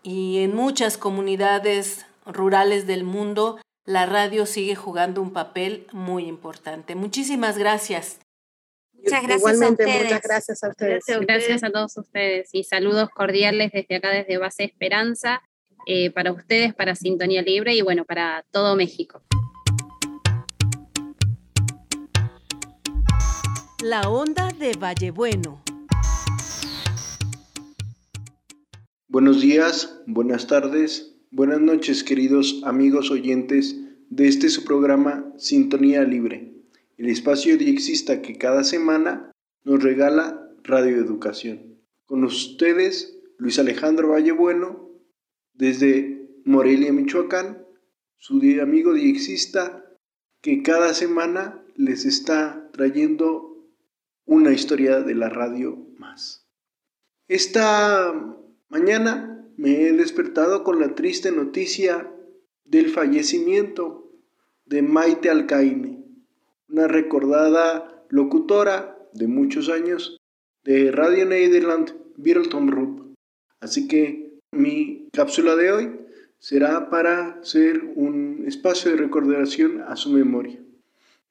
y 0.02 0.38
en 0.38 0.54
muchas 0.54 0.96
comunidades 0.96 2.06
rurales 2.24 2.86
del 2.86 3.04
mundo, 3.04 3.58
la 3.90 4.06
radio 4.06 4.46
sigue 4.46 4.76
jugando 4.76 5.20
un 5.20 5.32
papel 5.32 5.88
muy 5.90 6.26
importante. 6.26 6.94
Muchísimas 6.94 7.58
gracias. 7.58 8.20
Muchas 8.92 9.22
gracias 9.22 9.38
Igualmente, 9.38 9.82
a 9.82 9.86
ustedes. 9.86 10.04
muchas 10.04 10.22
gracias 10.22 10.62
a 10.62 10.68
ustedes. 10.68 11.04
Gracias 11.22 11.64
a, 11.64 11.70
todos 11.70 11.96
ustedes 11.96 12.50
y 12.52 12.62
saludos 12.62 13.10
cordiales 13.10 13.72
desde 13.72 13.96
acá, 13.96 14.10
desde 14.10 14.38
Base 14.38 14.62
Esperanza, 14.62 15.42
eh, 15.86 16.12
para 16.12 16.30
ustedes, 16.30 16.72
para 16.72 16.94
Sintonía 16.94 17.42
Libre 17.42 17.74
y 17.74 17.82
bueno, 17.82 18.04
para 18.04 18.44
todo 18.52 18.76
México. 18.76 19.22
La 23.82 24.02
onda 24.02 24.52
de 24.52 24.74
Vallebueno. 24.78 25.64
Buenos 29.08 29.40
días, 29.40 30.00
buenas 30.06 30.46
tardes, 30.46 31.16
buenas 31.32 31.60
noches, 31.60 32.04
queridos 32.04 32.62
amigos 32.64 33.10
oyentes 33.10 33.79
de 34.10 34.28
este 34.28 34.50
su 34.50 34.64
programa 34.64 35.32
Sintonía 35.38 36.02
Libre 36.02 36.50
el 37.00 37.08
espacio 37.08 37.56
diexista 37.56 38.20
que 38.20 38.36
cada 38.36 38.62
semana 38.62 39.32
nos 39.64 39.82
regala 39.82 40.50
radioeducación. 40.62 41.80
Con 42.04 42.24
ustedes, 42.24 43.18
Luis 43.38 43.58
Alejandro 43.58 44.10
Vallebueno, 44.10 44.90
desde 45.54 46.28
Morelia, 46.44 46.92
Michoacán, 46.92 47.64
su 48.18 48.38
amigo 48.60 48.92
diexista 48.92 49.82
que 50.42 50.62
cada 50.62 50.92
semana 50.92 51.64
les 51.74 52.04
está 52.04 52.68
trayendo 52.70 53.66
una 54.26 54.52
historia 54.52 55.00
de 55.00 55.14
la 55.14 55.30
radio 55.30 55.78
más. 55.96 56.46
Esta 57.28 58.12
mañana 58.68 59.48
me 59.56 59.86
he 59.86 59.92
despertado 59.94 60.64
con 60.64 60.80
la 60.80 60.94
triste 60.94 61.32
noticia 61.32 62.12
del 62.70 62.88
fallecimiento 62.88 64.12
de 64.64 64.80
Maite 64.80 65.28
Alcaine, 65.28 66.04
una 66.68 66.86
recordada 66.86 68.04
locutora 68.08 68.96
de 69.12 69.26
muchos 69.26 69.68
años 69.68 70.16
de 70.62 70.92
Radio 70.92 71.26
Nederland, 71.26 71.92
Rup. 72.16 73.16
Así 73.58 73.88
que 73.88 74.38
mi 74.52 75.08
cápsula 75.12 75.56
de 75.56 75.72
hoy 75.72 76.00
será 76.38 76.90
para 76.90 77.42
ser 77.42 77.90
un 77.96 78.44
espacio 78.46 78.92
de 78.92 78.98
recordación 78.98 79.82
a 79.82 79.96
su 79.96 80.10
memoria. 80.10 80.60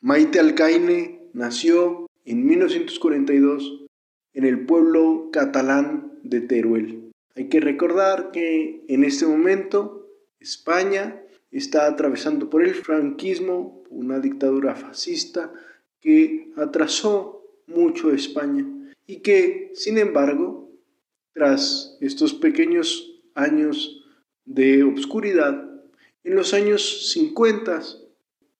Maite 0.01 0.41
Alcaine 0.41 1.21
nació 1.31 2.05
en 2.25 2.45
1942 2.45 3.85
en 4.33 4.43
el 4.43 4.65
pueblo 4.65 5.29
catalán 5.31 6.11
de 6.23 6.41
Teruel. 6.41 7.11
Hay 7.35 7.47
que 7.47 7.61
recordar 7.61 8.31
que 8.31 8.83
en 8.89 9.05
este 9.05 9.25
momento 9.25 10.05
España 10.41 11.21
está 11.51 11.87
atravesando 11.87 12.49
por 12.49 12.63
el 12.63 12.75
franquismo, 12.75 13.83
una 13.89 14.19
dictadura 14.19 14.75
fascista 14.75 15.51
que 15.99 16.51
atrasó 16.55 17.43
mucho 17.67 18.09
a 18.09 18.15
España 18.15 18.65
y 19.05 19.17
que, 19.17 19.71
sin 19.73 19.97
embargo, 19.97 20.71
tras 21.33 21.97
estos 22.01 22.33
pequeños 22.33 23.21
años 23.33 24.05
de 24.45 24.83
obscuridad, 24.83 25.65
en 26.23 26.35
los 26.35 26.53
años 26.53 27.11
50 27.11 27.81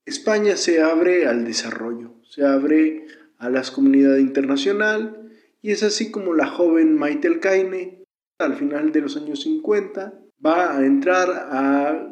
España 0.06 0.58
se 0.58 0.82
abre 0.82 1.28
al 1.28 1.45
desarrollo, 1.45 2.15
se 2.28 2.43
abre 2.43 3.06
a 3.38 3.49
la 3.49 3.62
comunidad 3.63 4.17
internacional 4.17 5.30
y 5.62 5.71
es 5.71 5.84
así 5.84 6.10
como 6.10 6.34
la 6.34 6.47
joven 6.47 6.95
Maite 6.95 7.28
Alcaine, 7.28 8.04
al 8.39 8.56
final 8.56 8.91
de 8.91 9.02
los 9.02 9.17
años 9.17 9.41
50, 9.41 10.19
va 10.43 10.75
a 10.75 10.86
entrar 10.86 11.30
a 11.30 12.12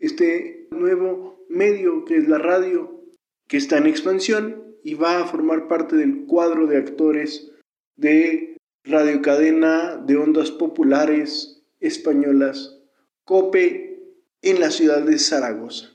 este 0.00 0.68
nuevo 0.70 1.44
medio 1.48 2.04
que 2.04 2.16
es 2.16 2.28
la 2.28 2.38
radio, 2.38 3.04
que 3.48 3.56
está 3.56 3.78
en 3.78 3.86
expansión 3.86 4.76
y 4.82 4.94
va 4.94 5.20
a 5.20 5.26
formar 5.26 5.68
parte 5.68 5.96
del 5.96 6.26
cuadro 6.26 6.66
de 6.66 6.78
actores 6.78 7.52
de 7.96 8.56
radiocadena 8.84 9.96
de 9.96 10.16
ondas 10.16 10.50
populares 10.50 11.62
españolas, 11.80 12.78
COPE, 13.24 13.90
en 14.42 14.60
la 14.60 14.70
ciudad 14.70 15.02
de 15.02 15.18
Zaragoza. 15.18 15.90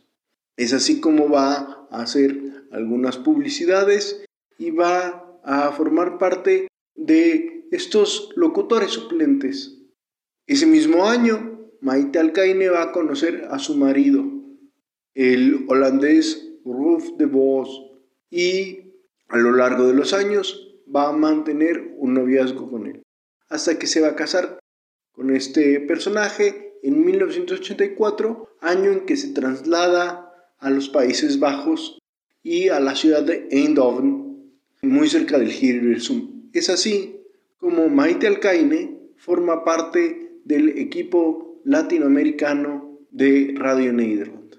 Es 0.58 0.74
así 0.74 1.00
como 1.00 1.30
va 1.30 1.88
a 1.90 2.02
hacer 2.02 2.68
algunas 2.72 3.18
publicidades 3.18 4.24
y 4.58 4.72
va 4.72 5.40
a 5.44 5.72
formar 5.72 6.18
parte 6.18 6.68
de 6.96 7.66
estos 7.72 8.30
locutores 8.36 8.92
suplentes. 8.92 9.78
Ese 10.48 10.66
mismo 10.66 11.08
año, 11.08 11.55
Maite 11.86 12.18
Alcaine 12.18 12.70
va 12.70 12.82
a 12.82 12.92
conocer 12.92 13.48
a 13.52 13.60
su 13.60 13.78
marido, 13.78 14.26
el 15.14 15.66
holandés 15.68 16.52
Rolf 16.66 17.12
de 17.20 17.28
Vos, 17.28 17.92
y 18.32 18.96
a 19.28 19.38
lo 19.38 19.52
largo 19.52 19.86
de 19.86 19.94
los 19.94 20.12
años 20.12 20.80
va 20.94 21.10
a 21.10 21.12
mantener 21.12 21.94
un 22.00 22.16
noviazgo 22.16 22.72
con 22.72 22.88
él, 22.88 23.04
hasta 23.50 23.78
que 23.78 23.86
se 23.86 24.02
va 24.02 24.08
a 24.08 24.16
casar 24.16 24.58
con 25.12 25.30
este 25.36 25.80
personaje 25.80 26.74
en 26.82 27.06
1984, 27.06 28.50
año 28.62 28.92
en 28.92 29.06
que 29.06 29.16
se 29.16 29.32
traslada 29.34 30.34
a 30.58 30.72
los 30.72 30.90
Países 30.90 31.40
Bajos 31.40 32.00
y 32.42 32.70
a 32.70 32.80
la 32.80 32.96
ciudad 32.96 33.22
de 33.22 33.48
Eindhoven, 33.52 34.56
muy 34.82 35.08
cerca 35.08 35.38
del 35.38 35.54
Hilversum. 35.54 36.50
Es 36.52 36.68
así 36.68 37.22
como 37.58 37.90
Maite 37.90 38.26
Alcaine 38.26 39.12
forma 39.18 39.64
parte 39.64 40.40
del 40.46 40.80
equipo 40.80 41.45
latinoamericano 41.66 43.00
de 43.12 43.54
Radio 43.58 43.92
Nederland. 43.92 44.56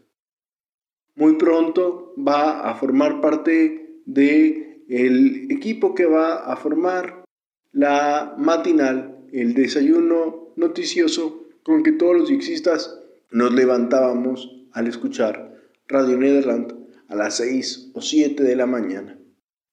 Muy 1.14 1.36
pronto 1.36 2.12
va 2.18 2.68
a 2.68 2.74
formar 2.74 3.20
parte 3.20 4.00
de 4.04 4.82
el 4.88 5.50
equipo 5.50 5.94
que 5.94 6.06
va 6.06 6.44
a 6.52 6.56
formar 6.56 7.24
la 7.72 8.34
matinal, 8.36 9.16
el 9.32 9.54
desayuno 9.54 10.52
noticioso 10.56 11.44
con 11.62 11.82
que 11.82 11.92
todos 11.92 12.16
los 12.16 12.28
dixistas 12.28 13.00
nos 13.30 13.52
levantábamos 13.52 14.66
al 14.72 14.86
escuchar 14.86 15.54
Radio 15.88 16.18
Nederland 16.18 16.74
a 17.08 17.16
las 17.16 17.36
6 17.36 17.92
o 17.94 18.00
7 18.00 18.42
de 18.42 18.56
la 18.56 18.66
mañana. 18.66 19.18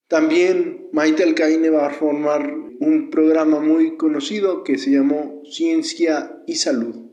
También 0.08 0.88
Maite 0.92 1.24
Alcaine 1.24 1.70
va 1.70 1.88
a 1.88 1.94
formar 1.94 2.54
un 2.80 3.10
programa 3.10 3.60
muy 3.60 3.98
conocido 3.98 4.64
que 4.64 4.78
se 4.78 4.92
llamó 4.92 5.42
Ciencia 5.50 6.44
y 6.46 6.56
Salud, 6.56 7.13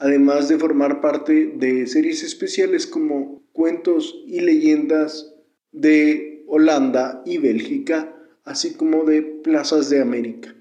además 0.00 0.48
de 0.48 0.58
formar 0.58 1.00
parte 1.00 1.52
de 1.54 1.86
series 1.86 2.24
especiales 2.24 2.86
como 2.86 3.42
Cuentos 3.52 4.22
y 4.26 4.40
Leyendas 4.40 5.34
de 5.72 6.42
Holanda 6.48 7.22
y 7.26 7.38
Bélgica, 7.38 8.16
así 8.44 8.74
como 8.74 9.04
de 9.04 9.22
Plazas 9.22 9.90
de 9.90 10.00
América. 10.00 10.54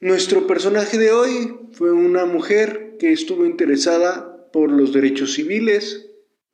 Nuestro 0.00 0.46
personaje 0.46 0.96
de 0.96 1.12
hoy 1.12 1.54
fue 1.72 1.92
una 1.92 2.24
mujer 2.24 2.96
que 2.98 3.12
estuvo 3.12 3.44
interesada 3.44 4.50
por 4.52 4.72
los 4.72 4.92
derechos 4.94 5.34
civiles, 5.34 6.10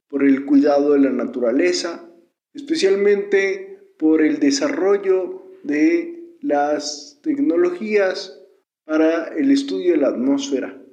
por 0.09 0.25
el 0.25 0.45
cuidado 0.45 0.93
de 0.95 1.01
la 1.01 1.11
naturaleza, 1.11 2.11
especialmente 2.53 3.79
por 3.97 4.23
el 4.23 4.41
desarrollo 4.41 5.47
de 5.63 6.35
las 6.41 7.21
tecnologías 7.23 8.41
para 8.85 9.29
el 9.29 9.53
estudio 9.53 9.93
de 9.93 9.99
la 9.99 10.09
atmósfera, 10.09 10.84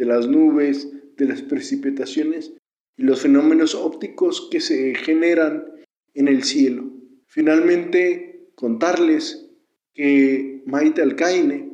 de 0.00 0.06
las 0.06 0.26
nubes, 0.26 0.88
de 1.18 1.26
las 1.26 1.42
precipitaciones 1.42 2.54
y 2.96 3.02
los 3.02 3.20
fenómenos 3.20 3.74
ópticos 3.74 4.48
que 4.50 4.58
se 4.58 4.94
generan 4.94 5.66
en 6.14 6.26
el 6.26 6.42
cielo. 6.42 6.90
Finalmente, 7.26 8.48
contarles 8.54 9.50
que 9.92 10.62
Maite 10.64 11.02
Alcaine 11.02 11.70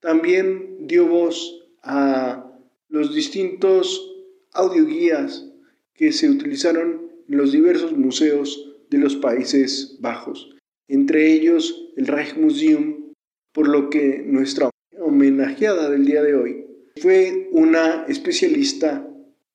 también 0.00 0.88
dio 0.88 1.06
voz 1.06 1.64
a 1.84 2.52
los 2.88 3.14
distintos 3.14 4.12
audioguías 4.52 5.48
que 5.94 6.10
se 6.10 6.28
utilizaron 6.28 7.08
en 7.28 7.36
los 7.36 7.52
diversos 7.52 7.96
museos 7.96 8.74
de 8.90 8.98
los 8.98 9.14
Países 9.14 9.96
Bajos, 10.00 10.56
entre 10.88 11.32
ellos 11.32 11.88
el 11.96 12.08
Rijksmuseum, 12.08 13.12
por 13.52 13.68
lo 13.68 13.90
que 13.90 14.24
nuestra 14.26 14.70
homenajeada 14.98 15.88
del 15.88 16.04
día 16.04 16.20
de 16.20 16.34
hoy 16.34 16.63
fue 16.96 17.48
una 17.52 18.04
especialista 18.08 19.06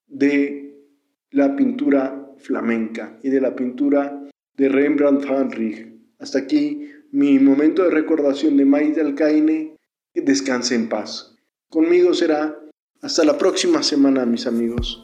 de 0.07 0.75
la 1.31 1.55
pintura 1.55 2.33
flamenca 2.37 3.19
y 3.23 3.29
de 3.29 3.41
la 3.41 3.55
pintura 3.55 4.23
de 4.55 4.69
Rembrandt 4.69 5.25
van 5.25 5.51
Rijn. 5.51 6.13
Hasta 6.19 6.39
aquí 6.39 6.89
mi 7.11 7.39
momento 7.39 7.83
de 7.83 7.91
recordación 7.91 8.57
de 8.57 8.65
Maite 8.65 9.01
Alcaine. 9.01 9.75
Que 10.13 10.21
descanse 10.21 10.73
en 10.73 10.89
paz. 10.89 11.35
Conmigo 11.69 12.15
será 12.15 12.59
hasta 13.01 13.23
la 13.23 13.37
próxima 13.37 13.83
semana, 13.83 14.25
mis 14.25 14.47
amigos 14.47 15.03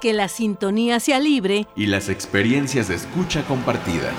que 0.00 0.12
la 0.12 0.28
sintonía 0.28 1.00
sea 1.00 1.18
libre 1.18 1.66
y 1.74 1.86
las 1.86 2.08
experiencias 2.08 2.88
de 2.88 2.94
escucha 2.94 3.44
compartidas. 3.46 4.14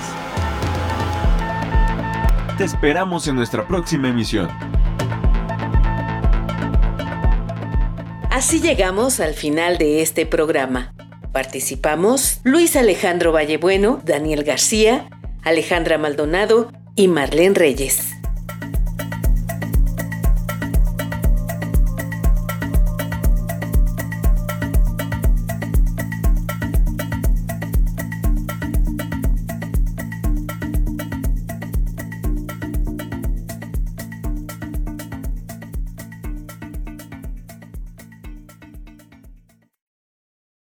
Te 2.58 2.64
esperamos 2.64 3.26
en 3.28 3.36
nuestra 3.36 3.66
próxima 3.66 4.08
emisión. 4.08 4.48
Así 8.40 8.58
llegamos 8.58 9.20
al 9.20 9.34
final 9.34 9.76
de 9.76 10.00
este 10.00 10.24
programa. 10.24 10.94
Participamos 11.30 12.40
Luis 12.42 12.74
Alejandro 12.74 13.32
Vallebueno, 13.32 14.00
Daniel 14.02 14.44
García, 14.44 15.10
Alejandra 15.42 15.98
Maldonado 15.98 16.72
y 16.96 17.08
Marlene 17.08 17.54
Reyes. 17.54 18.19